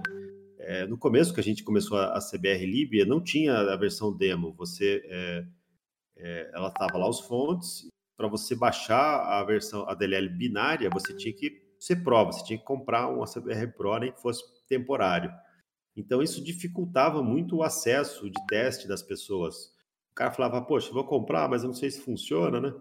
[0.59, 4.15] É, no começo que a gente começou a, a CBR Libia, não tinha a versão
[4.15, 4.55] demo.
[4.59, 5.45] Você, é,
[6.19, 7.89] é, ela estava lá os fontes.
[8.15, 12.59] Para você baixar a versão a DLL binária, você tinha que ser prova, você tinha
[12.59, 15.31] que comprar uma CBR Pro nem que fosse temporário.
[15.97, 19.75] Então isso dificultava muito o acesso de teste das pessoas.
[20.13, 22.75] O cara falava, poxa, vou comprar, mas eu não sei se funciona, né?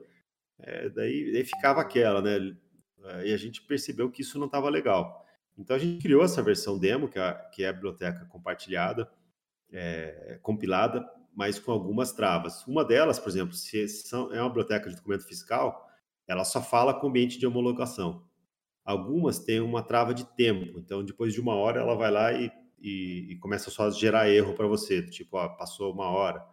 [0.59, 2.55] É, daí, daí ficava aquela, né?
[3.23, 5.25] e a gente percebeu que isso não estava legal.
[5.57, 9.09] Então a gente criou essa versão demo, que é, que é a biblioteca compartilhada,
[9.71, 12.65] é, compilada, mas com algumas travas.
[12.67, 15.85] Uma delas, por exemplo, se são, é uma biblioteca de documento fiscal,
[16.27, 18.25] ela só fala com o ambiente de homologação.
[18.83, 22.51] Algumas têm uma trava de tempo, então depois de uma hora ela vai lá e,
[22.85, 26.45] e, e começa só a gerar erro para você, tipo, passou uma hora.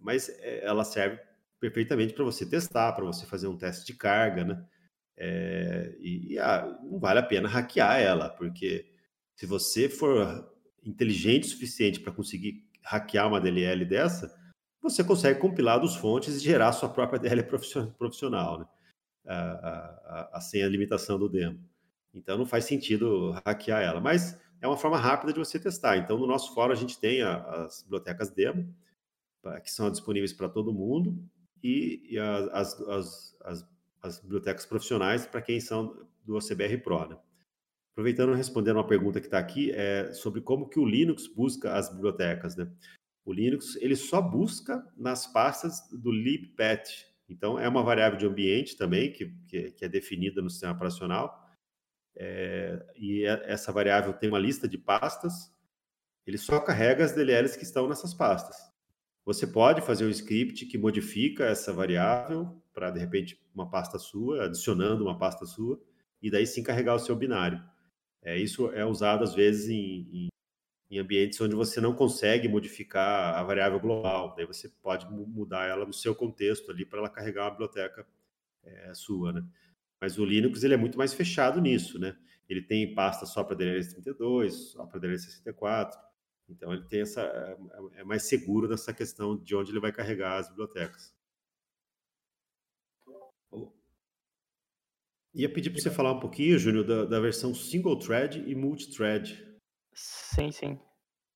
[0.00, 1.20] Mas é, ela serve
[1.58, 4.64] perfeitamente para você testar, para você fazer um teste de carga, né?
[5.16, 8.92] É, e, e ah, não vale a pena hackear ela, porque
[9.34, 10.48] se você for
[10.84, 14.32] inteligente o suficiente para conseguir hackear uma DLL dessa,
[14.80, 17.42] você consegue compilar dos fontes e gerar sua própria DLL
[17.98, 18.66] profissional, né?
[19.26, 21.58] a, a, sem a limitação do demo.
[22.14, 25.96] Então não faz sentido hackear ela, mas é uma forma rápida de você testar.
[25.96, 28.74] Então no nosso fórum a gente tem a, as bibliotecas demo,
[29.62, 31.18] que são disponíveis para todo mundo,
[31.62, 33.68] e, e as, as, as,
[34.02, 37.08] as, bibliotecas profissionais para quem são do OCBR Pro.
[37.08, 37.18] Né?
[37.92, 41.90] Aproveitando respondendo uma pergunta que está aqui, é sobre como que o Linux busca as
[41.90, 42.56] bibliotecas.
[42.56, 42.70] Né?
[43.24, 48.76] O Linux ele só busca nas pastas do libpath, então, é uma variável de ambiente
[48.76, 51.46] também, que, que, que é definida no sistema operacional.
[52.20, 55.54] É, e essa variável tem uma lista de pastas.
[56.26, 58.56] Ele só carrega as DLLs que estão nessas pastas.
[59.24, 64.46] Você pode fazer um script que modifica essa variável para, de repente, uma pasta sua,
[64.46, 65.80] adicionando uma pasta sua,
[66.20, 67.62] e daí sim carregar o seu binário.
[68.22, 70.28] É, isso é usado, às vezes, em, em
[70.90, 74.34] em ambientes onde você não consegue modificar a variável global.
[74.34, 78.06] Daí você pode mudar ela no seu contexto ali para ela carregar uma biblioteca
[78.62, 79.44] é, sua, né?
[80.00, 82.16] Mas o Linux ele é muito mais fechado nisso, né?
[82.48, 85.92] Ele tem pasta só para DLL32, só para DLL64.
[86.48, 90.38] Então ele tem essa é, é mais seguro nessa questão de onde ele vai carregar
[90.38, 91.14] as bibliotecas.
[95.34, 99.46] Ia pedir para você falar um pouquinho, Júnior, da, da versão single thread e multi-thread
[99.98, 100.80] Sim, sim.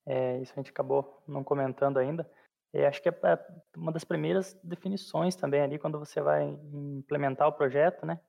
[0.07, 2.31] É, isso a gente acabou não comentando ainda.
[2.73, 3.39] É, acho que é, é
[3.77, 8.21] uma das primeiras definições também ali, quando você vai implementar o projeto, né?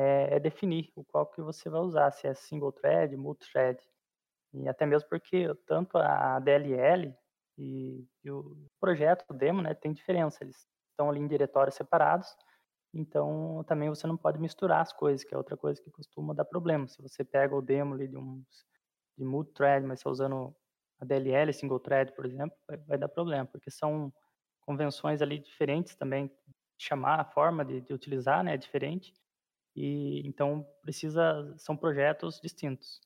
[0.00, 3.78] É, é definir o qual que você vai usar, se é single thread, multi-thread.
[4.54, 7.14] E até mesmo porque tanto a DLL
[7.58, 10.42] e, e o projeto, o demo, né, tem diferença.
[10.42, 12.34] Eles estão ali em diretórios separados,
[12.94, 16.46] então também você não pode misturar as coisas, que é outra coisa que costuma dar
[16.46, 16.88] problema.
[16.88, 18.42] Se você pega o demo ali de um
[19.18, 20.56] de multi-thread, mas está usando
[20.98, 24.10] a DLL, single thread, por exemplo, vai, vai, dar problema, porque são
[24.62, 26.30] convenções ali diferentes também,
[26.78, 29.12] chamar a forma de, de utilizar, né, é diferente,
[29.76, 33.00] e então precisa, são projetos distintos.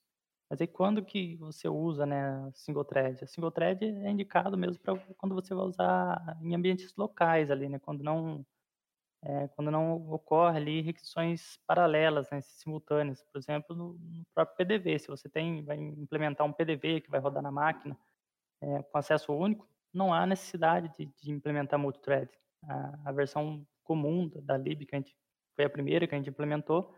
[0.50, 3.22] Mas aí quando que você usa, né, single thread?
[3.24, 7.68] A single thread é indicado mesmo para quando você vai usar em ambientes locais ali,
[7.68, 8.44] né, quando não
[9.24, 13.22] é, quando não ocorre ali requisições paralelas, né, simultâneas.
[13.32, 17.20] Por exemplo, no, no, próprio PDV, se você tem, vai implementar um PDV que vai
[17.20, 17.96] rodar na máquina
[18.60, 22.30] é, com acesso único, não há necessidade de, de implementar multithread.
[22.68, 25.16] A, a, versão comum da, da lib, que a gente,
[25.54, 26.94] foi a primeira que a gente implementou,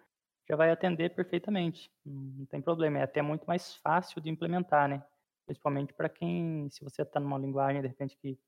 [0.48, 1.90] já vai atender perfeitamente.
[2.04, 5.04] Não tem problema, é até muito mais fácil de implementar, né?
[5.44, 8.38] Principalmente para quem, se você está numa linguagem, de repente, que,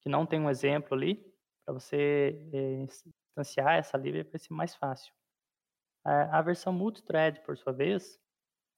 [0.00, 1.24] que não tem um exemplo ali,
[1.64, 2.86] para você é,
[3.30, 5.12] instanciar essa livre vai ser mais fácil.
[6.04, 8.20] A, a versão multithread, por sua vez,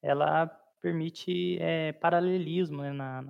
[0.03, 0.47] ela
[0.81, 3.27] permite é, paralelismo, né, na,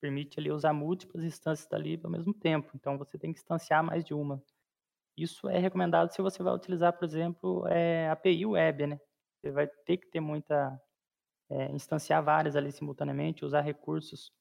[0.00, 2.70] permite ali usar múltiplas instâncias da lib ao mesmo tempo.
[2.74, 4.42] Então você tem que instanciar mais de uma.
[5.22, 9.00] Isso é recomendado se você vai utilizar, por exemplo, é, API web, né?
[9.40, 10.80] Você vai ter que ter muita
[11.50, 14.32] é, instanciar várias ali simultaneamente, usar recursos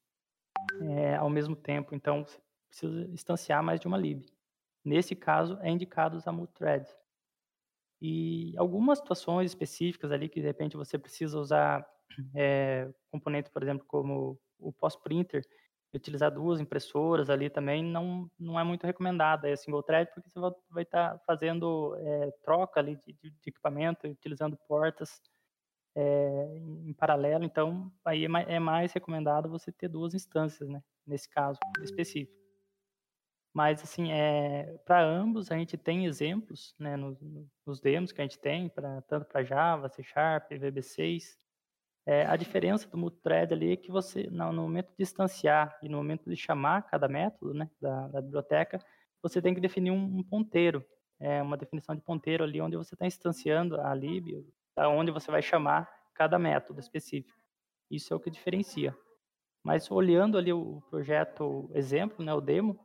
[0.82, 1.96] é, ao mesmo tempo.
[1.96, 4.26] Então você precisa instanciar mais de uma lib.
[4.84, 6.88] Nesse caso, é indicado usar multithread.
[8.02, 11.88] E algumas situações específicas ali que de repente você precisa usar
[12.36, 15.44] é, componentes, por exemplo, como o post-printer,
[15.94, 19.46] utilizar duas impressoras ali também não, não é muito recomendado.
[19.46, 24.08] É single thread porque você vai estar tá fazendo é, troca ali de, de, equipamento,
[24.08, 25.22] utilizando portas
[25.96, 27.44] é, em paralelo.
[27.44, 30.82] Então, aí é mais, é mais recomendado você ter duas instâncias, né?
[31.06, 32.38] Nesse caso específico.
[33.54, 37.18] Mas, assim, é, para ambos, a gente tem exemplos né, nos,
[37.66, 41.36] nos demos que a gente tem, pra, tanto para Java, C Sharp, VB6.
[42.10, 45.98] É, a diferença do multithread ali é que você, no momento de instanciar e no
[45.98, 48.80] momento de chamar cada método né, da, da biblioteca,
[49.22, 50.86] você tem que definir um, um ponteiro,
[51.20, 54.42] é, uma definição de ponteiro ali onde você está instanciando a lib,
[54.78, 57.38] onde você vai chamar cada método específico.
[57.92, 58.96] Isso é o que diferencia.
[59.62, 62.80] Mas olhando ali o projeto exemplo, né, o demo,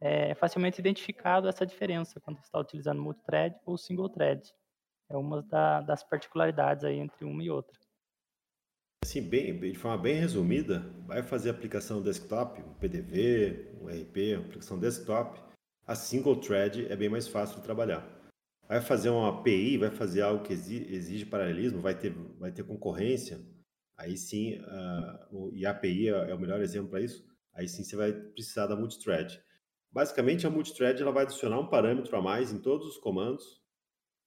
[0.00, 4.42] é facilmente identificado essa diferença quando você está utilizando multithread ou single thread.
[5.08, 7.83] É uma da, das particularidades aí entre uma e outra.
[9.04, 14.78] Assim, bem, de forma bem resumida, vai fazer aplicação desktop, um PDV, um RP, aplicação
[14.78, 15.38] desktop,
[15.86, 18.02] a single thread é bem mais fácil de trabalhar.
[18.66, 23.44] vai fazer uma API, vai fazer algo que exige paralelismo, vai ter, vai ter concorrência,
[23.94, 27.84] aí sim, uh, e a API é, é o melhor exemplo para isso, aí sim
[27.84, 29.38] você vai precisar da multithread.
[29.92, 33.62] Basicamente, a multithread ela vai adicionar um parâmetro a mais em todos os comandos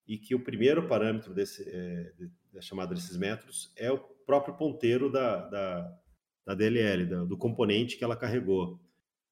[0.08, 2.14] e que o primeiro parâmetro desse, é,
[2.54, 6.00] da chamada desses métodos é o próprio ponteiro da, da,
[6.46, 8.80] da DLL, da, do componente que ela carregou.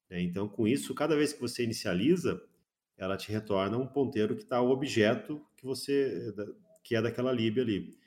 [0.09, 0.21] Né?
[0.21, 2.41] Então, com isso, cada vez que você inicializa,
[2.97, 6.33] ela te retorna um ponteiro que está o objeto que você
[6.83, 7.97] que é daquela lib ali.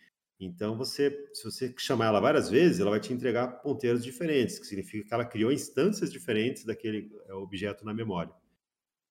[0.41, 4.67] Então, você, se você chamar ela várias vezes, ela vai te entregar ponteiros diferentes, que
[4.67, 8.33] significa que ela criou instâncias diferentes daquele é, objeto na memória.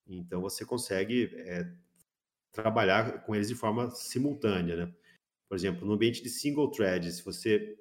[0.08, 1.70] Então, você consegue é,
[2.54, 4.94] trabalhar com eles de forma simultânea, né?
[5.48, 7.78] Por exemplo, no ambiente de single thread, se você,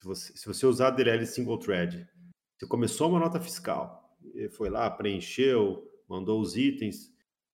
[0.00, 2.08] se você, se você usar a DLL single thread,
[2.56, 4.16] você começou uma nota fiscal,
[4.52, 7.12] foi lá, preencheu, mandou os itens,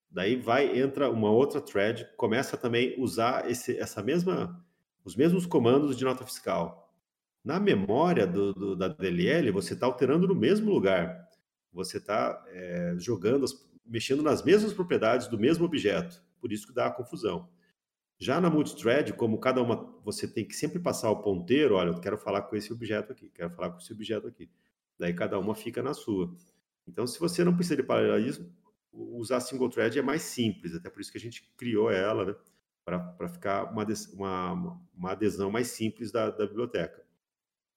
[0.09, 4.63] daí vai, entra uma outra thread, começa também a usar esse, essa mesma
[5.07, 6.93] os mesmos comandos de nota fiscal.
[7.41, 11.29] Na memória do, do, da DLL, você está alterando no mesmo lugar.
[11.71, 13.45] Você está é, jogando,
[13.85, 16.21] mexendo nas mesmas propriedades do mesmo objeto.
[16.41, 17.47] Por isso que dá a confusão.
[18.19, 21.99] Já na multithread, como cada uma, você tem que sempre passar o ponteiro, olha, eu
[21.99, 24.49] quero falar com esse objeto aqui, quero falar com esse objeto aqui.
[24.97, 26.33] Daí cada uma fica na sua.
[26.87, 28.51] Então, se você não precisa de paralelismo,
[28.91, 32.35] usar single thread é mais simples, até por isso que a gente criou ela, né?
[32.83, 37.03] para ficar uma, uma, uma, adesão mais simples da, da biblioteca.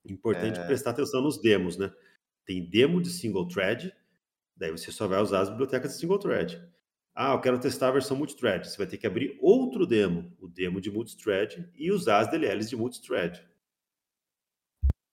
[0.05, 0.65] Importante é...
[0.65, 1.93] prestar atenção nos demos, né?
[2.47, 3.93] Tem demo de single thread,
[4.57, 6.65] daí você só vai usar as bibliotecas de single thread.
[7.23, 8.67] Ah, eu quero testar a versão multithread.
[8.67, 12.71] Você vai ter que abrir outro demo, o demo de multithread, e usar as DLLs
[12.71, 13.47] de multithread.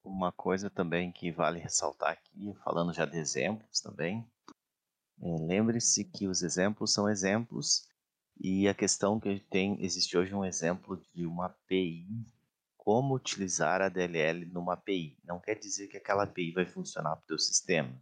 [0.06, 4.26] Uma coisa também que vale ressaltar aqui, falando já de exemplos também,
[5.22, 7.90] é, lembre-se que os exemplos são exemplos
[8.40, 12.08] e a questão que tem, existe hoje um exemplo de uma API,
[12.78, 15.18] como utilizar a DLL numa API.
[15.26, 18.02] Não quer dizer que aquela API vai funcionar para o teu sistema.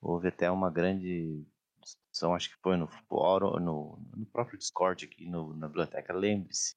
[0.00, 1.46] Houve até uma grande
[1.94, 6.12] discussão, acho que foi no fórum, no, no próprio Discord aqui no, na biblioteca.
[6.12, 6.74] Lembre-se,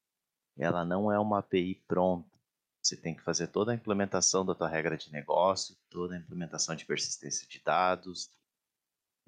[0.58, 2.30] ela não é uma API pronta.
[2.82, 6.76] Você tem que fazer toda a implementação da tua regra de negócio, toda a implementação
[6.76, 8.30] de persistência de dados,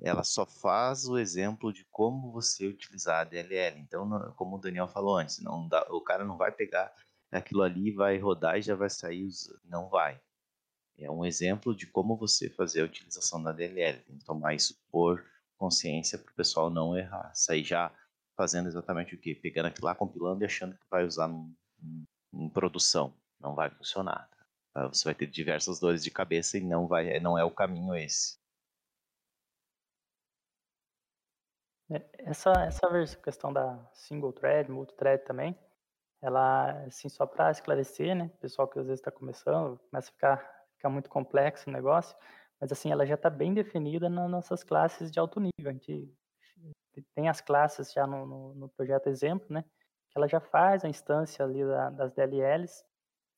[0.01, 3.79] ela só faz o exemplo de como você utilizar a DLL.
[3.79, 6.91] Então, como o Daniel falou antes, não dá, o cara não vai pegar
[7.31, 9.29] aquilo ali, vai rodar e já vai sair,
[9.63, 10.19] não vai.
[10.97, 13.99] É um exemplo de como você fazer a utilização da DLL.
[14.01, 15.23] Tem que tomar isso por
[15.61, 17.31] consciência para o pessoal não errar.
[17.35, 17.91] Sair já
[18.35, 19.35] fazendo exatamente o que?
[19.35, 21.29] Pegando aquilo lá, compilando e achando que vai usar
[22.33, 23.13] em produção.
[23.39, 24.27] Não vai funcionar.
[24.73, 24.87] Tá?
[24.87, 28.39] Você vai ter diversas dores de cabeça e não, vai, não é o caminho esse.
[31.91, 35.55] É, essa, essa questão da single thread, multi-thread também,
[36.21, 40.65] ela, assim, só para esclarecer, né, pessoal que às vezes está começando, começa a ficar,
[40.75, 42.15] ficar muito complexo o negócio,
[42.61, 45.71] mas assim, ela já está bem definida nas nossas classes de alto nível.
[45.71, 46.13] A gente
[47.15, 49.63] tem as classes já no, no, no projeto exemplo, né,
[50.09, 52.85] que ela já faz a instância ali da, das DLLs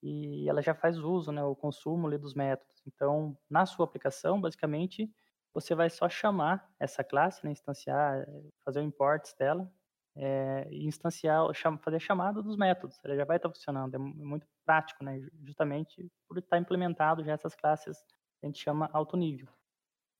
[0.01, 2.81] e ela já faz uso, né, o consumo ali dos métodos.
[2.85, 5.09] Então, na sua aplicação, basicamente,
[5.53, 8.25] você vai só chamar essa classe, né, instanciar,
[8.65, 9.71] fazer o import dela,
[10.15, 11.45] é, e instanciar,
[11.79, 12.99] fazer a chamada dos métodos.
[13.03, 13.95] Ela já vai estar funcionando.
[13.95, 18.03] É muito prático, né, justamente por estar implementado já essas classes
[18.43, 19.47] a gente chama alto nível.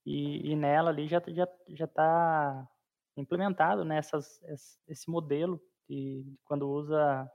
[0.06, 2.68] E, e nela ali já já já está
[3.16, 4.42] implementado né, essas,
[4.88, 7.30] esse modelo de, de quando usa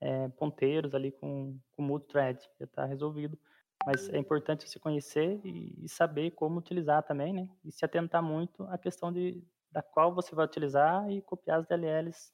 [0.00, 3.38] é, ponteiros ali com, com multithread, já está resolvido.
[3.86, 7.48] Mas é importante você conhecer e, saber como utilizar também, né?
[7.62, 11.66] E se atentar muito à questão de da qual você vai utilizar e copiar as
[11.66, 12.30] DLLs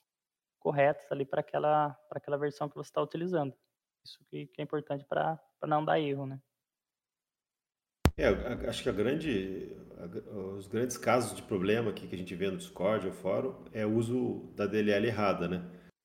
[0.60, 3.54] corretas ali para aquela aquela versão que você está utilizando.
[4.04, 6.40] Isso que, que é importante para não dar erro, né?
[8.20, 9.74] É, acho que a grande,
[10.54, 13.86] os grandes casos de problema aqui que a gente vê no Discord ou fórum é
[13.86, 15.64] o uso da DLL errada, né?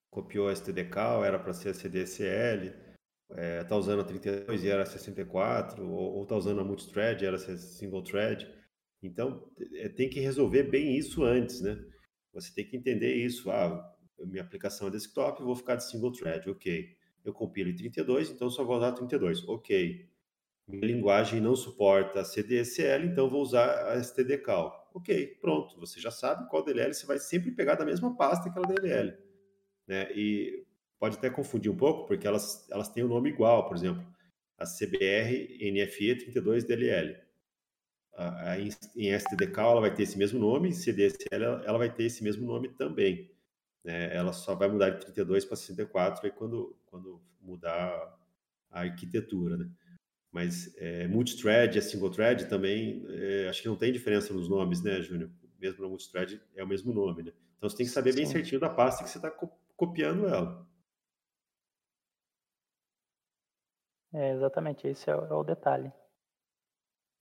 [0.09, 2.73] Copiou a STDCal, era para ser a CDSL,
[3.31, 7.37] é, tá usando a 32 e era 64, ou, ou tá usando a multithread era
[7.37, 8.49] single thread.
[9.03, 11.77] Então, é, tem que resolver bem isso antes, né?
[12.33, 13.51] Você tem que entender isso.
[13.51, 16.95] Ah, minha aplicação é desktop, vou ficar de single thread, ok.
[17.25, 20.14] Eu compilo em 32, então só vou usar 32, ok.
[20.67, 24.89] Minha linguagem não suporta CDSL, então vou usar a stdcal.
[24.93, 25.79] Ok, pronto.
[25.79, 29.15] Você já sabe qual DLL você vai sempre pegar da mesma pasta que aquela DLL.
[29.87, 30.11] Né?
[30.13, 30.65] E
[30.99, 34.03] pode até confundir um pouco, porque elas, elas têm o um nome igual, por exemplo,
[34.57, 37.19] a CBR NFE 32DLL.
[38.13, 38.69] A, a, em
[39.13, 43.29] STDK ela vai ter esse mesmo nome, CDSL ela vai ter esse mesmo nome também.
[43.83, 48.17] né, ela só vai mudar de 32 para 64 aí quando, quando mudar
[48.71, 49.69] a arquitetura, né?
[50.35, 54.83] Mas é, multithread e single thread também, é, acho que não tem diferença nos nomes,
[54.83, 55.31] né, Júnior?
[55.57, 57.31] Mesmo no multithread é o mesmo nome, né?
[57.57, 60.67] Então você tem que saber bem certinho da pasta que você está co copiando ela.
[64.13, 65.89] É, exatamente, esse é o, é o detalhe.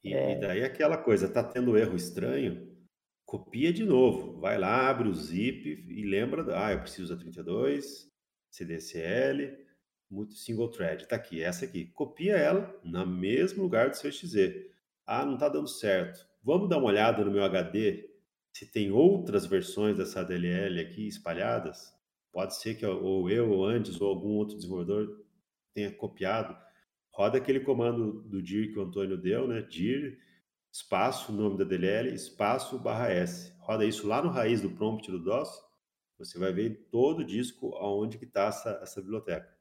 [0.02, 0.32] E, é...
[0.32, 2.76] e, daí aquela coisa, tá tendo erro estranho,
[3.24, 4.40] copia de novo.
[4.40, 8.12] Vai lá, abre o zip e lembra, ah, eu preciso da 32,
[8.50, 9.63] CDCL,
[10.14, 11.86] muito single thread, tá aqui, essa aqui.
[11.86, 14.54] Copia ela no mesmo lugar do seu XZ.
[15.04, 16.26] Ah, não tá dando certo.
[16.42, 18.08] Vamos dar uma olhada no meu HD
[18.52, 21.92] se tem outras versões dessa DLL aqui espalhadas.
[22.32, 25.24] Pode ser que ou eu ou antes ou algum outro desenvolvedor
[25.74, 26.56] tenha copiado.
[27.10, 29.62] Roda aquele comando do dir que o Antônio deu, né?
[29.62, 30.18] dir
[30.72, 33.52] espaço, nome da DLL, espaço barra S.
[33.58, 35.48] Roda isso lá no raiz do prompt do DOS,
[36.18, 39.53] você vai ver todo o disco aonde que está essa, essa biblioteca.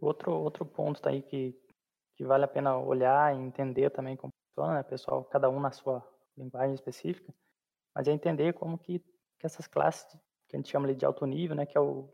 [0.00, 1.54] Outro, outro ponto tá aí que,
[2.16, 5.24] que vale a pena olhar e entender também como funciona, né, pessoal?
[5.24, 6.02] Cada um na sua
[6.36, 7.34] linguagem específica,
[7.94, 8.98] mas é entender como que,
[9.38, 10.06] que essas classes
[10.48, 12.08] que a gente chama ali de alto nível, né, que é o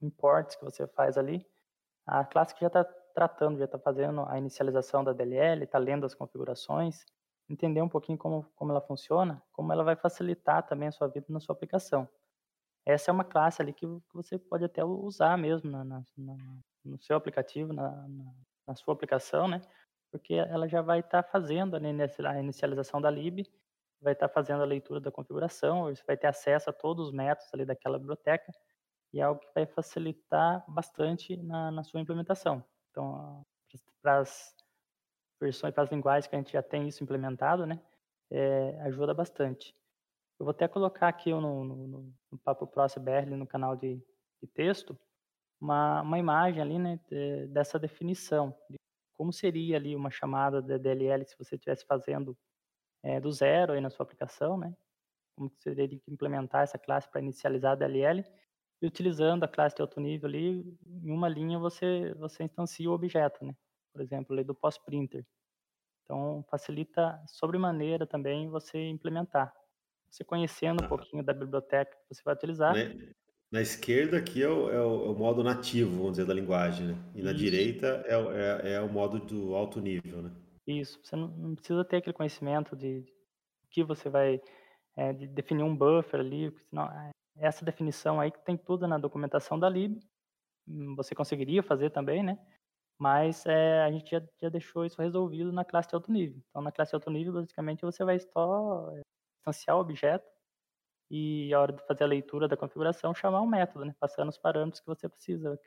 [0.00, 1.46] imports que você faz ali,
[2.06, 6.04] a classe que já está tratando, já está fazendo a inicialização da DLL, está lendo
[6.04, 7.04] as configurações,
[7.48, 11.26] entender um pouquinho como, como ela funciona, como ela vai facilitar também a sua vida
[11.28, 12.08] na sua aplicação.
[12.84, 16.04] Essa é uma classe ali que, que você pode até usar mesmo na, na,
[16.86, 17.90] no seu aplicativo, na,
[18.66, 19.60] na, sua aplicação, né?
[20.10, 23.44] Porque ela já vai estar tá fazendo a inicialização da lib,
[24.00, 27.12] vai estar tá fazendo a leitura da configuração, você vai ter acesso a todos os
[27.12, 28.52] métodos ali daquela biblioteca,
[29.12, 32.64] e é algo que vai facilitar bastante na, na sua implementação.
[32.90, 33.44] Então,
[34.00, 34.54] para as
[35.40, 37.80] versões, para as linguagens que a gente já tem isso implementado, né,
[38.30, 39.74] é, ajuda bastante.
[40.38, 44.02] Eu vou até colocar aqui no, no, no Papo Pro CBR, no canal de,
[44.40, 44.98] de texto,
[45.60, 48.76] uma, uma imagem ali, né, de, dessa definição, de
[49.16, 52.36] como seria ali uma chamada de DLL se você estivesse fazendo
[53.02, 54.74] é, do zero aí na sua aplicação, né,
[55.36, 58.24] como você teria que implementar essa classe para inicializar a DLL,
[58.82, 62.94] e utilizando a classe de alto nível ali, em uma linha você, você instancia o
[62.94, 63.54] objeto, né,
[63.92, 65.24] por exemplo, ali do post-printer.
[66.04, 69.52] Então, facilita sobremaneira também você implementar.
[70.08, 72.74] Você conhecendo um pouquinho da biblioteca que você vai utilizar.
[73.50, 76.88] Na esquerda aqui é o, é, o, é o, modo nativo, vamos dizer, da linguagem,
[76.88, 76.94] né?
[77.14, 77.38] E na Isso.
[77.38, 80.32] direita é, é, é, o modo do alto nível, né?
[80.66, 80.98] Isso.
[81.02, 83.12] Você não, não precisa ter aquele conhecimento de, de
[83.70, 84.40] que você vai
[84.96, 88.98] é, de definir um buffer ali, senão, é, essa definição aí que tem tudo na
[88.98, 90.00] documentação da lib.
[90.66, 92.38] Hum, você conseguiria fazer também, né?
[92.98, 96.42] Mas é, a gente já, já, deixou isso resolvido na classe de alto nível.
[96.50, 98.92] Então, na classe de alto nível, basicamente, você vai só
[99.40, 100.26] instanciar o objeto
[101.10, 103.94] e, a hora de fazer a leitura da configuração, chamar um método, né?
[103.98, 105.58] passando os parâmetros que você precisa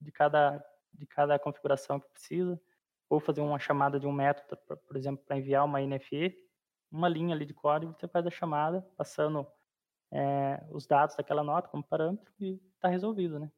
[0.00, 2.60] de cada, de cada configuração que precisa,
[3.08, 6.36] ou fazer uma chamada de um método, por exemplo, para enviar uma INFE,
[6.90, 9.46] uma linha ali de código, você faz a chamada, passando
[10.12, 13.50] é, os dados daquela nota como parâmetro e está resolvido, né?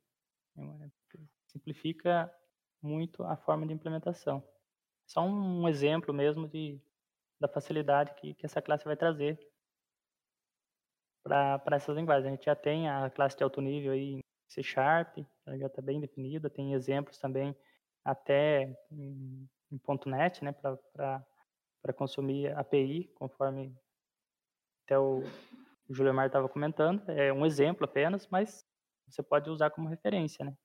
[1.46, 2.32] Simplifica
[2.80, 4.42] muito a forma de implementação.
[5.06, 6.80] Só um exemplo mesmo de,
[7.38, 9.38] da facilidade que, que essa classe vai trazer
[11.26, 12.26] para essas linguagens.
[12.26, 15.66] A gente já tem a classe de alto nível aí em C Sharp, ela já
[15.66, 17.54] está bem definida, tem exemplos também
[18.04, 23.76] até em, em .NET, né, para consumir API, conforme
[24.84, 25.24] até o,
[25.88, 27.08] Julio Mar estava comentando.
[27.10, 28.64] É um exemplo apenas, mas
[29.08, 30.56] você pode usar como referência, né.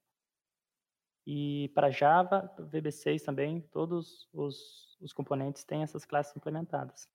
[1.26, 7.08] E para Java, VB6 também, todos os, os componentes têm essas classes implementadas.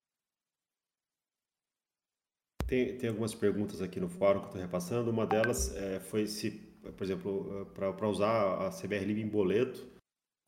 [2.67, 5.11] Tem, tem algumas perguntas aqui no fórum que eu estou repassando.
[5.11, 9.87] Uma delas é, foi se, por exemplo, para usar a CBR em boleto,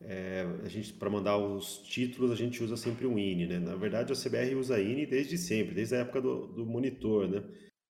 [0.00, 3.58] é, a gente para mandar os títulos a gente usa sempre um INI, né?
[3.58, 7.42] Na verdade a CBR usa INI desde sempre, desde a época do, do monitor, né?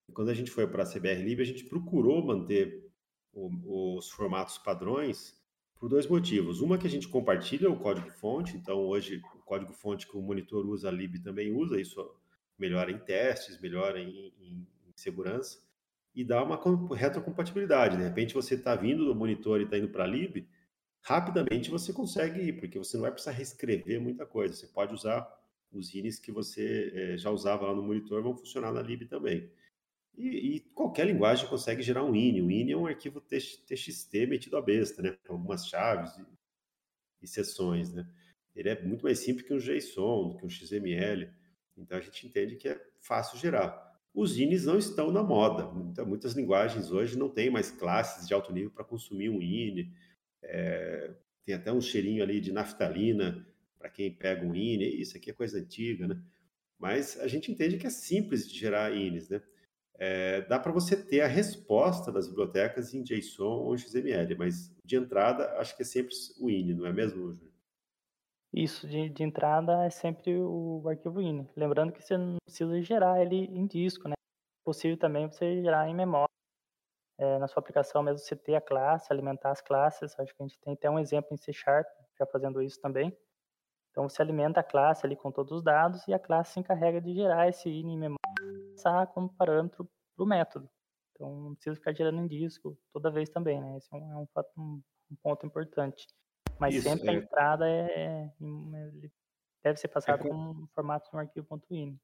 [0.07, 2.91] E quando a gente foi para a CBR Lib, a gente procurou manter
[3.31, 5.39] o, os formatos padrões
[5.79, 6.61] por dois motivos.
[6.61, 10.89] Uma que a gente compartilha o código-fonte, então hoje o código-fonte que o monitor usa,
[10.89, 12.01] a Lib também usa, isso
[12.59, 15.59] melhora em testes, melhora em, em, em segurança
[16.13, 16.59] e dá uma
[16.95, 17.97] retrocompatibilidade.
[17.97, 20.47] De repente você está vindo do monitor e está indo para a lib,
[21.01, 24.53] rapidamente você consegue ir, porque você não vai precisar reescrever muita coisa.
[24.53, 25.27] Você pode usar
[25.71, 29.49] os INIs que você é, já usava lá no monitor, vão funcionar na lib também.
[30.17, 32.41] E, e, qualquer linguagem consegue gerar um INI.
[32.41, 35.17] O INI é um arquivo TXT metido a besta, né?
[35.25, 36.25] Com algumas chaves e,
[37.21, 38.05] e né?
[38.53, 41.31] Ele é muito mais simples que um JSON, que um XML.
[41.81, 43.89] Então a gente entende que é fácil gerar.
[44.13, 45.67] Os INIs não estão na moda.
[46.03, 49.91] Muitas linguagens hoje não tem mais classes de alto nível para consumir um INI.
[50.41, 51.13] É,
[51.45, 53.45] tem até um cheirinho ali de naftalina
[53.77, 54.99] para quem pega um INI.
[54.99, 56.21] Isso aqui é coisa antiga, né?
[56.77, 59.41] Mas a gente entende que é simples de gerar INIs, né?
[60.01, 64.95] É, dá para você ter a resposta das bibliotecas em JSON ou XML, mas de
[64.95, 67.51] entrada acho que é sempre o INI, não é mesmo, Júlio?
[68.53, 71.47] Isso, de, de entrada é sempre o arquivo INI.
[71.55, 74.13] Lembrando que você não precisa gerar ele em disco, né?
[74.17, 76.27] É possível também você gerar em memória.
[77.19, 80.17] É, na sua aplicação mesmo você ter a classe, alimentar as classes.
[80.19, 81.87] Acho que a gente tem até um exemplo em C Sharp
[82.17, 83.15] já fazendo isso também.
[83.91, 87.01] Então você alimenta a classe ali com todos os dados e a classe se encarrega
[87.01, 90.69] de gerar esse INI em memória como parâmetro para o método.
[91.13, 93.77] Então não precisa ficar gerando em disco toda vez também, né?
[93.77, 94.81] Esse é um, é um,
[95.11, 96.07] um ponto importante.
[96.59, 97.11] Mas Isso, sempre é.
[97.11, 98.29] a entrada é,
[99.63, 101.97] deve ser passada é, como formato de um arquivo.ini.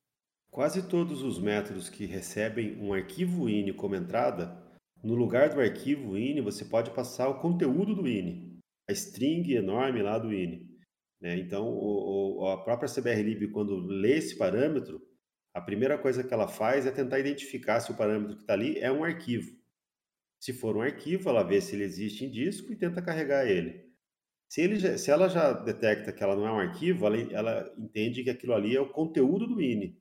[0.49, 4.64] Quase todos os métodos que recebem um arquivo ini como entrada,
[5.03, 8.58] no lugar do arquivo ini, você pode passar o conteúdo do ini,
[8.89, 10.66] a string enorme lá do ini.
[11.22, 11.38] Né?
[11.38, 15.01] Então, o, o, a própria CBRlib, quando lê esse parâmetro,
[15.53, 18.80] a primeira coisa que ela faz é tentar identificar se o parâmetro que está ali
[18.80, 19.56] é um arquivo.
[20.41, 23.84] Se for um arquivo, ela vê se ele existe em disco e tenta carregar ele.
[24.48, 28.24] Se, ele se ela já detecta que ela não é um arquivo, ela, ela entende
[28.24, 29.98] que aquilo ali é o conteúdo do INI,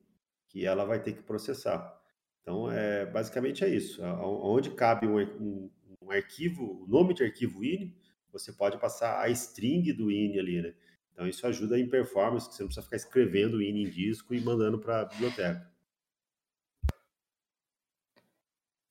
[0.47, 1.99] que ela vai ter que processar.
[2.41, 4.03] Então, é, basicamente é isso.
[4.03, 5.71] Onde cabe um, um,
[6.01, 7.95] um arquivo, o nome de arquivo INI,
[8.31, 10.73] você pode passar a string do INI ali, né?
[11.11, 14.33] Então, isso ajuda em performance, que você não precisa ficar escrevendo o INI em disco
[14.35, 15.73] e mandando para a biblioteca.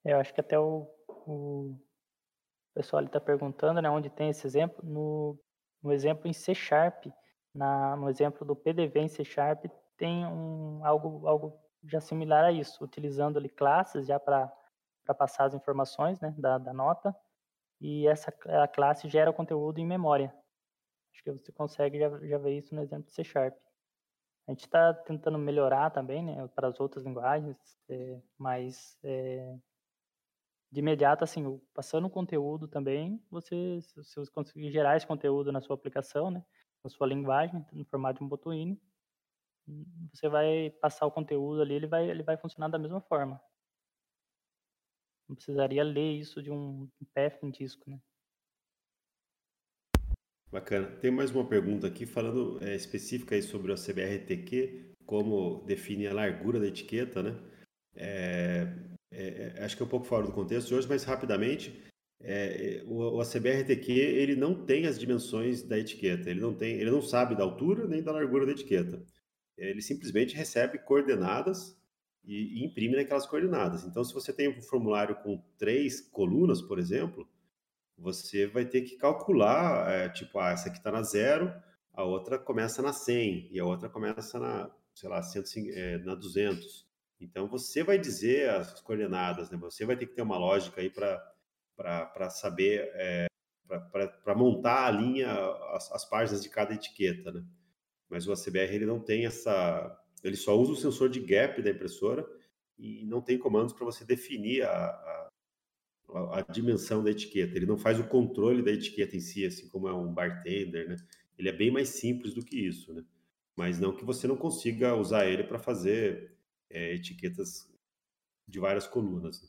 [0.04, 1.78] Eu acho que até o, o
[2.74, 4.84] pessoal está perguntando, né, onde tem esse exemplo.
[4.84, 5.38] No
[5.84, 7.04] no exemplo em C Sharp,
[7.54, 9.66] na, no exemplo do PDV em C Sharp,
[9.98, 14.50] tem um, algo, algo já similar a isso, utilizando ali classes já para
[15.18, 17.14] passar as informações né, da, da nota,
[17.78, 20.34] e essa a classe gera o conteúdo em memória.
[21.12, 23.54] Acho que você consegue já, já ver isso no exemplo de C Sharp.
[24.48, 27.56] A gente está tentando melhorar também né, para as outras linguagens,
[27.90, 29.54] é, mas é,
[30.74, 35.74] de imediato, assim, passando conteúdo também, você, se você conseguir gerar esse conteúdo na sua
[35.74, 36.44] aplicação, né,
[36.82, 38.82] na sua linguagem, no formato de um Botuine,
[40.12, 43.40] você vai passar o conteúdo ali, ele vai, ele vai funcionar da mesma forma.
[45.28, 48.00] Não precisaria ler isso de um path em disco, né?
[50.50, 50.88] Bacana.
[50.96, 56.14] Tem mais uma pergunta aqui falando é, específica aí sobre o CBRTQ, como define a
[56.14, 57.32] largura da etiqueta, né?
[57.94, 61.82] É, é, é, acho que é um pouco fora do contexto de hoje, mas rapidamente,
[62.20, 66.90] é, o, o ACBRTQ ele não tem as dimensões da etiqueta, ele não tem, ele
[66.90, 69.02] não sabe da altura nem da largura da etiqueta.
[69.56, 71.76] Ele simplesmente recebe coordenadas
[72.24, 73.84] e, e imprime naquelas coordenadas.
[73.84, 77.28] Então, se você tem um formulário com três colunas, por exemplo,
[77.96, 81.52] você vai ter que calcular, é, tipo, ah, essa aqui está na zero,
[81.92, 86.14] a outra começa na 100 e a outra começa na, sei lá, 100, é, na
[86.14, 86.84] 200.
[87.20, 89.56] Então você vai dizer as coordenadas, né?
[89.58, 93.26] Você vai ter que ter uma lógica aí para saber, é,
[94.22, 95.30] para montar a linha,
[95.72, 97.44] as, as, páginas de cada etiqueta, né?
[98.08, 101.70] Mas o ACBR ele não tem essa, ele só usa o sensor de gap da
[101.70, 102.26] impressora
[102.78, 107.56] e não tem comandos para você definir a, a, a, dimensão da etiqueta.
[107.56, 110.96] Ele não faz o controle da etiqueta em si, assim como é um bartender, né?
[111.38, 113.04] Ele é bem mais simples do que isso, né?
[113.56, 116.36] Mas não que você não consiga usar ele para fazer
[116.74, 117.72] é, etiquetas
[118.46, 119.40] de várias colunas.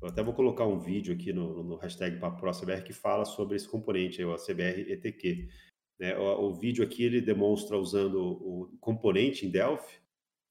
[0.00, 3.68] Eu até vou colocar um vídeo aqui no, no hashtag PaproCBR que fala sobre esse
[3.68, 5.48] componente, o CBR ETQ.
[5.98, 6.16] Né?
[6.18, 9.98] O, o, vídeo aqui ele demonstra usando o componente em Delphi,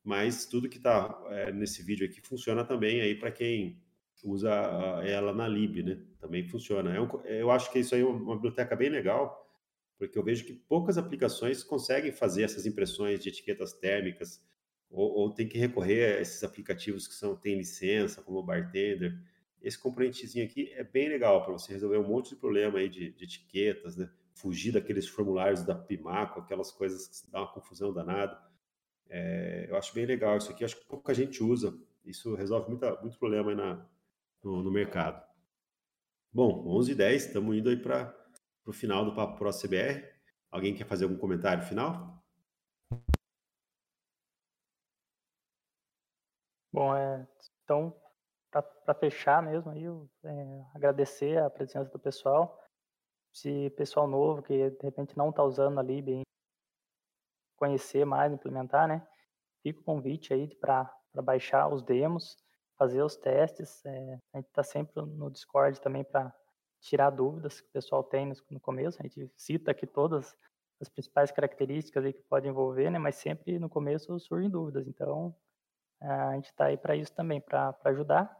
[0.03, 3.83] mas tudo que está é, nesse vídeo aqui funciona também aí para quem
[4.23, 4.49] usa
[5.03, 6.01] ela na lib, né?
[6.19, 6.95] Também funciona.
[6.95, 9.47] É um, eu acho que isso aí é uma biblioteca bem legal,
[9.99, 14.43] porque eu vejo que poucas aplicações conseguem fazer essas impressões de etiquetas térmicas
[14.95, 19.19] ou, ou, tem que recorrer a esses aplicativos que são têm licença, como o Bartender.
[19.61, 23.11] Esse componentezinho aqui é bem legal para você resolver um monte de problema aí de,
[23.11, 24.09] de etiquetas, né?
[24.33, 28.39] Fugir daqueles formulários da Pimaco, aquelas coisas que dá uma confusão danada.
[29.09, 31.77] É, eu acho bem legal isso aqui, acho que pouca gente usa.
[32.05, 33.85] Isso resolve muita, muito problema aí na,
[34.41, 35.21] no, no mercado.
[36.31, 38.15] Bom, 11 h 10 estamos indo aí para
[38.65, 40.05] o final do Papo Pro CBR.
[40.49, 42.14] Alguém quer fazer algum comentário final?
[46.75, 47.25] Bom, é,
[47.63, 47.95] então,
[48.51, 52.61] para fechar mesmo, aí, eu, é, agradecer a presença do pessoal.
[53.31, 56.23] Se pessoal novo que de repente não está usando a Lib,
[57.55, 59.07] conhecer mais, implementar, né?
[59.63, 60.93] fica o convite aí para
[61.23, 62.35] baixar os demos,
[62.77, 63.81] fazer os testes.
[63.85, 66.35] É, a gente está sempre no Discord também para
[66.81, 68.99] tirar dúvidas que o pessoal tem no, começo.
[68.99, 70.35] A gente cita aqui todas
[70.81, 72.99] as principais características aí que pode envolver, né?
[72.99, 74.85] Mas sempre no começo surgem dúvidas.
[74.89, 75.33] Então,
[76.01, 78.35] a gente está aí para isso também, para ajudar.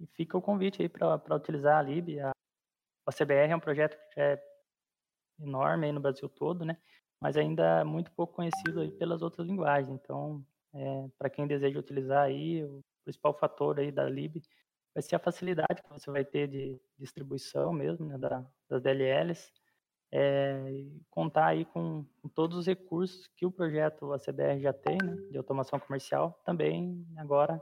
[0.00, 2.20] E fica o convite aí para utilizar a Lib.
[2.20, 2.32] A,
[3.06, 4.42] a CBR é um projeto que é
[5.40, 6.76] enorme aí no Brasil todo, né?
[7.20, 9.90] Mas ainda é muito pouco conhecido aí pelas outras linguagens.
[9.90, 10.44] Então,
[10.74, 14.42] é, para quem deseja utilizar aí, o principal fator aí da Lib
[14.94, 19.52] vai ser a facilidade que você vai ter de distribuição mesmo, né, da, das DLLs,
[20.12, 25.16] é, contar aí com, com, todos os recursos que o projeto ACBR já tem, né,
[25.30, 27.60] de automação comercial, também agora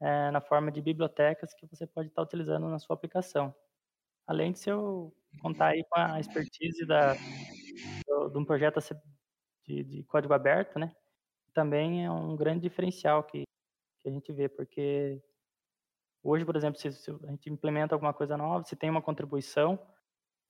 [0.00, 3.54] é, na forma de bibliotecas que você pode estar utilizando na sua aplicação.
[4.26, 7.14] Além de eu contar aí com a expertise da,
[8.06, 8.78] do, de um projeto
[9.66, 10.94] de, de, código aberto, né,
[11.54, 13.44] também é um grande diferencial que,
[14.00, 15.22] que a gente vê, porque
[16.22, 19.78] hoje, por exemplo, se, se a gente implementa alguma coisa nova, se tem uma contribuição,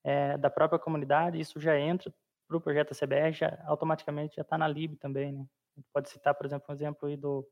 [0.05, 2.13] é, da própria comunidade, isso já entra
[2.47, 5.47] para o projeto CBR, já, automaticamente já está na lib também, né?
[5.77, 7.47] A gente pode citar, por exemplo, um exemplo aí do,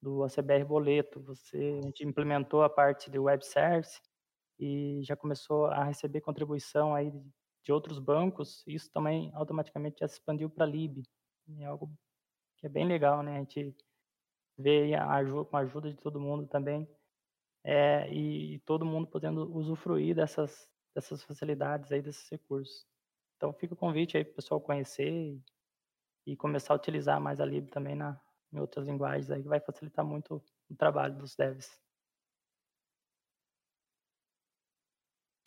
[0.00, 1.20] do ACBR Boleto.
[1.22, 4.00] Você, a gente implementou a parte de web service
[4.58, 7.22] e já começou a receber contribuição aí de,
[7.62, 8.64] de outros bancos.
[8.66, 11.02] Isso também automaticamente já se expandiu para a lib.
[11.58, 11.92] É algo
[12.56, 13.36] que é bem legal, né?
[13.36, 13.76] A gente
[14.58, 16.88] vê a ajuda, com a ajuda de todo mundo também
[17.64, 22.86] é, e, e todo mundo podendo usufruir dessas dessas facilidades aí, desses recursos.
[23.36, 25.42] Então fica o convite aí para o pessoal conhecer e,
[26.26, 28.20] e, começar a utilizar mais a Lib também na,
[28.52, 31.78] em outras linguagens aí, que vai facilitar muito o trabalho dos devs.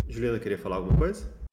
[0.08, 1.48] Juliana, queria falar alguma coisa?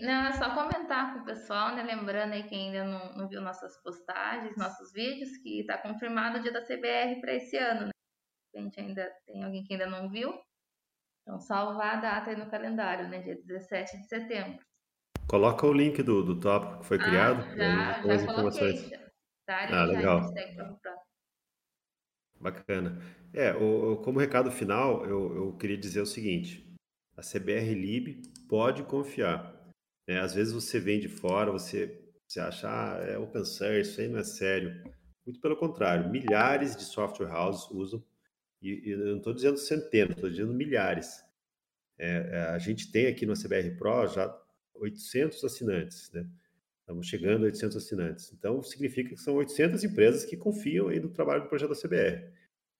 [0.00, 1.82] Não, é só comentar com o pessoal, né?
[1.82, 6.42] Lembrando aí quem ainda não, não viu nossas postagens, nossos vídeos, que está confirmado o
[6.42, 7.90] dia da CBR para esse ano, né?
[8.54, 10.32] A gente ainda tem alguém que ainda não viu,
[11.24, 13.22] então, salvar a data aí no calendário, né?
[13.22, 14.58] Dia 17 de setembro.
[15.26, 17.42] Coloca o link do, do tópico que foi ah, criado.
[17.56, 18.90] Já, já, já coloquei.
[19.46, 20.20] Tá, ah, legal.
[22.38, 22.98] Bacana.
[23.32, 26.70] É, o, como recado final, eu, eu queria dizer o seguinte:
[27.16, 29.54] a CBR Lib pode confiar.
[30.06, 30.20] Né?
[30.20, 34.08] Às vezes você vem de fora, você, você acha, ah, é open source, isso aí
[34.08, 34.84] não é sério.
[35.26, 38.04] Muito pelo contrário, milhares de software houses usam
[38.64, 41.22] e, e não estou dizendo centenas, estou dizendo milhares.
[41.98, 44.34] É, é, a gente tem aqui no CBR Pro já
[44.74, 46.26] 800 assinantes, né?
[46.80, 48.32] Estamos chegando a 800 assinantes.
[48.32, 52.30] Então, significa que são 800 empresas que confiam aí no trabalho do projeto da CBR.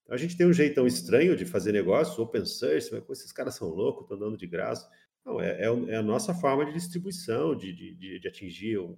[0.03, 3.55] Então, a gente tem um jeitão estranho de fazer negócio, open source, mas esses caras
[3.55, 4.91] são loucos, estão dando de graça.
[5.25, 8.95] Não, é, é, é, a nossa forma de distribuição, de, de, de atingir, um,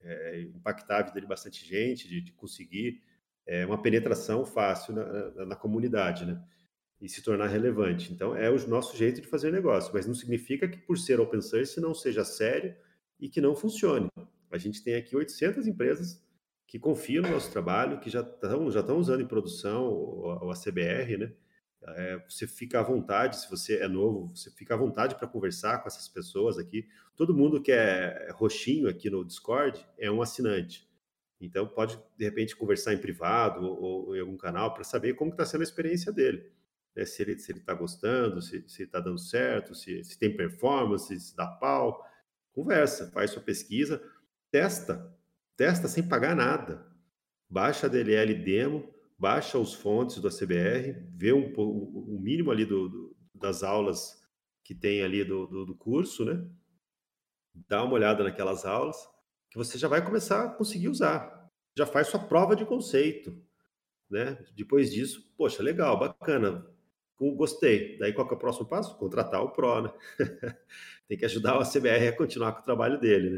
[0.00, 3.02] é, impactar a vida de bastante gente, de, de conseguir
[3.46, 6.42] é, uma penetração fácil na, na, na, comunidade, né?
[7.00, 8.12] E se tornar relevante.
[8.12, 11.40] Então, é o nosso jeito de fazer negócio, mas não significa que por ser open
[11.40, 12.74] source não seja sério
[13.18, 14.08] e que não funcione.
[14.50, 16.22] A gente tem aqui 800 empresas
[16.66, 21.18] que confiam no nosso trabalho, que já estão já usando em produção o, o ACBR,
[21.18, 21.32] né?
[21.84, 25.78] É, você fica à vontade, se você é novo, você fica à vontade para conversar
[25.78, 26.86] com essas pessoas aqui.
[27.16, 30.88] Todo mundo que é roxinho aqui no Discord é um assinante.
[31.42, 35.32] Então, pode, de repente, conversar em privado ou, ou em algum canal para saber como
[35.32, 36.48] está sendo a experiência dele.
[36.94, 37.04] Né?
[37.04, 42.00] Se ele está gostando, se está dando certo, se, se tem performance, se dá pau.
[42.52, 44.00] Conversa, faz sua pesquisa,
[44.52, 45.12] testa.
[45.56, 46.86] Testa sem pagar nada.
[47.48, 52.88] Baixa a DLL demo, baixa os fontes do ACBR, vê um, o mínimo ali do,
[52.88, 54.22] do, das aulas
[54.64, 56.42] que tem ali do, do, do curso, né?
[57.68, 58.96] Dá uma olhada naquelas aulas
[59.52, 61.46] que você já vai começar a conseguir usar.
[61.76, 63.38] Já faz sua prova de conceito,
[64.08, 64.42] né?
[64.56, 66.66] Depois disso, poxa, legal, bacana,
[67.18, 67.98] gostei.
[67.98, 68.96] Daí qual é o próximo passo?
[68.96, 69.92] Contratar o Pro, né?
[71.06, 73.30] Tem que ajudar o CBR a continuar com o trabalho dele,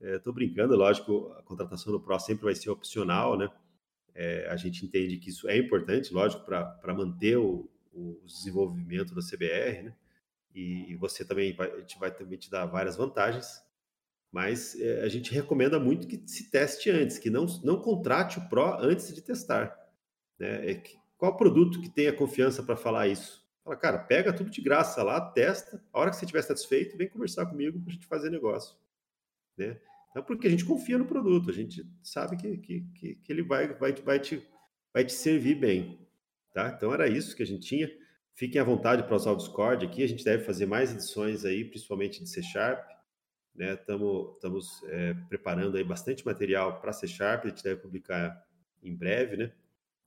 [0.00, 0.14] né?
[0.16, 3.50] Estou é, brincando, lógico, a contratação do Pro sempre vai ser opcional, né?
[4.14, 9.20] É, a gente entende que isso é importante, lógico, para manter o, o, desenvolvimento da
[9.20, 9.96] CBR, né?
[10.54, 13.64] E você também vai, a gente vai também te dar várias vantagens,
[14.30, 18.48] mas é, a gente recomenda muito que se teste antes, que não, não contrate o
[18.48, 19.76] Pro antes de testar.
[20.38, 20.70] Né?
[20.70, 23.44] É que, qual produto que tenha confiança para falar isso?
[23.64, 27.08] Fala, cara, pega tudo de graça lá, testa, a hora que você estiver satisfeito, vem
[27.08, 28.76] conversar comigo para a gente fazer negócio.
[29.56, 29.78] Né?
[30.10, 33.42] Então, porque a gente confia no produto, a gente sabe que, que, que, que ele
[33.42, 34.42] vai, vai, vai, te,
[34.92, 36.06] vai te servir bem.
[36.54, 36.72] Tá?
[36.76, 37.90] Então, era isso que a gente tinha.
[38.34, 41.64] Fiquem à vontade para usar o Discord aqui, a gente deve fazer mais edições aí,
[41.64, 42.99] principalmente de C Sharp.
[43.60, 43.74] Né?
[43.74, 48.42] Estamos é, preparando aí bastante material para C Sharp, a gente deve publicar
[48.82, 49.52] em breve, né?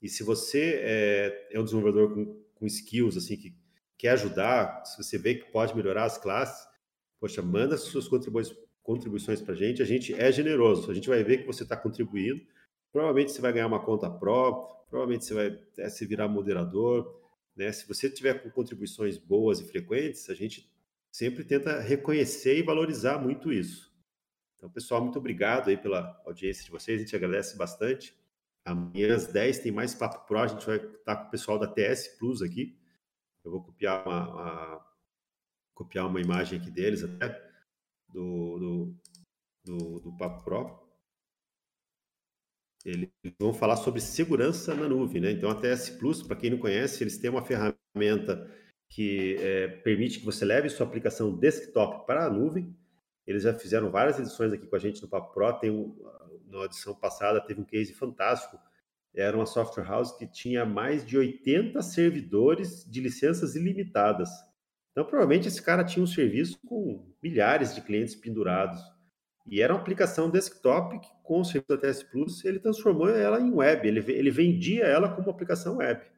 [0.02, 3.56] E se você é, é um desenvolvedor com, com skills, assim, que
[3.96, 6.68] quer ajudar, se você vê que pode melhorar as classes,
[7.20, 9.84] poxa, manda suas contribuições, contribuições para a gente.
[9.84, 12.42] A gente é generoso, a gente vai ver que você está contribuindo.
[12.92, 17.22] Provavelmente você vai ganhar uma conta Pro, provavelmente você vai até se virar moderador.
[17.56, 17.72] Né?
[17.72, 20.73] Se você tiver com contribuições boas e frequentes, a gente
[21.14, 23.94] sempre tenta reconhecer e valorizar muito isso.
[24.58, 28.18] Então, pessoal, muito obrigado aí pela audiência de vocês, a gente agradece bastante.
[28.66, 31.68] Amanhã às 10 tem mais Papo Pro, a gente vai estar com o pessoal da
[31.68, 32.80] TS Plus aqui.
[33.44, 34.94] Eu vou copiar uma, uma
[35.76, 37.28] copiar uma imagem aqui deles até,
[38.08, 38.96] do, do,
[39.66, 40.82] do, do Papo Pro.
[42.86, 43.10] Eles
[43.40, 45.32] vão falar sobre segurança na nuvem, né?
[45.32, 48.50] Então a TS Plus, para quem não conhece, eles têm uma ferramenta
[48.94, 52.76] que é, permite que você leve sua aplicação desktop para a nuvem.
[53.26, 55.52] Eles já fizeram várias edições aqui com a gente no Papo Pro.
[55.54, 55.96] Tem um,
[56.48, 58.56] na edição passada teve um case fantástico.
[59.16, 64.30] Era uma software house que tinha mais de 80 servidores de licenças ilimitadas.
[64.92, 68.80] Então, provavelmente esse cara tinha um serviço com milhares de clientes pendurados.
[69.48, 73.42] E era uma aplicação desktop que, com o serviço da TS Plus, ele transformou ela
[73.42, 73.88] em web.
[73.88, 76.13] Ele, ele vendia ela como aplicação web.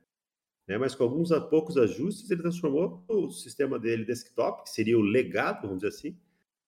[0.67, 0.77] Né?
[0.77, 5.67] Mas com alguns poucos ajustes, ele transformou o sistema dele desktop, que seria o legado,
[5.67, 6.17] vamos dizer assim,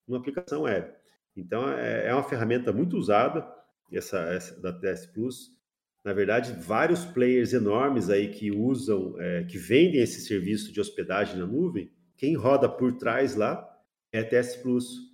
[0.07, 0.91] numa aplicação web.
[1.35, 3.47] Então, é, é uma ferramenta muito usada
[3.91, 5.51] essa, essa da TS Plus.
[6.03, 11.37] Na verdade, vários players enormes aí que usam, é, que vendem esse serviço de hospedagem
[11.37, 13.63] na nuvem, quem roda por trás lá
[14.11, 15.07] é TS Plus.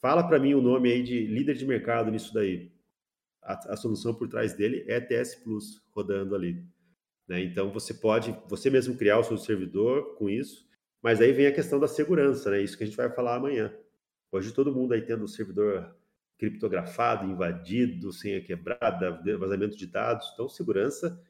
[0.00, 2.72] Fala para mim o nome aí de líder de mercado nisso daí.
[3.42, 6.64] A, a solução por trás dele é TS Plus rodando ali.
[7.28, 7.42] Né?
[7.42, 10.66] Então você pode, você mesmo criar o seu servidor com isso,
[11.02, 12.62] mas aí vem a questão da segurança, né?
[12.62, 13.72] Isso que a gente vai falar amanhã.
[14.32, 15.94] Hoje todo mundo aí tendo o servidor
[16.38, 20.30] criptografado, invadido, senha quebrada, vazamento de dados.
[20.34, 21.20] Então, segurança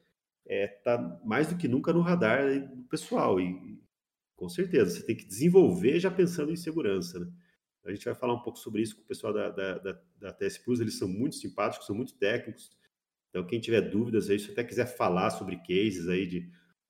[0.45, 3.39] está é, tá mais do que nunca no radar do pessoal.
[3.39, 3.79] E,
[4.35, 7.19] com certeza, você tem que desenvolver já pensando em segurança.
[7.19, 7.31] Né?
[7.85, 10.33] A gente vai falar um pouco sobre isso com o pessoal da, da, da, da
[10.33, 10.79] TS Plus.
[10.79, 12.75] Eles são muito simpáticos, são muito técnicos.
[13.29, 16.49] Então, quem tiver dúvidas aí, se até quiser falar sobre cases aí, de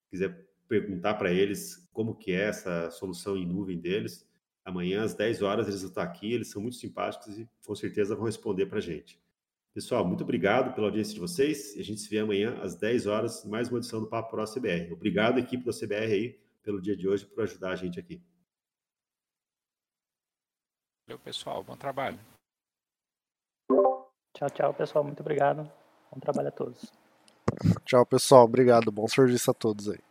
[0.10, 4.28] quiser perguntar para eles como que é essa solução em nuvem deles,
[4.68, 8.18] Amanhã, às 10 horas, eles vão estar aqui, eles são muito simpáticos e com certeza
[8.18, 9.18] vão responder para a gente.
[9.74, 11.74] Pessoal, muito obrigado pela audiência de vocês.
[11.78, 14.92] A gente se vê amanhã às 10 horas, mais uma edição do Papo Pro CBR.
[14.92, 18.22] Obrigado, equipe da CBR, aí, pelo dia de hoje, por ajudar a gente aqui.
[21.08, 21.64] Valeu, pessoal.
[21.64, 22.20] Bom trabalho.
[24.36, 25.02] Tchau, tchau, pessoal.
[25.02, 25.72] Muito obrigado.
[26.12, 26.92] Bom trabalho a todos.
[27.86, 28.46] Tchau, pessoal.
[28.46, 28.92] Obrigado.
[28.92, 30.07] Bom serviço a todos aí.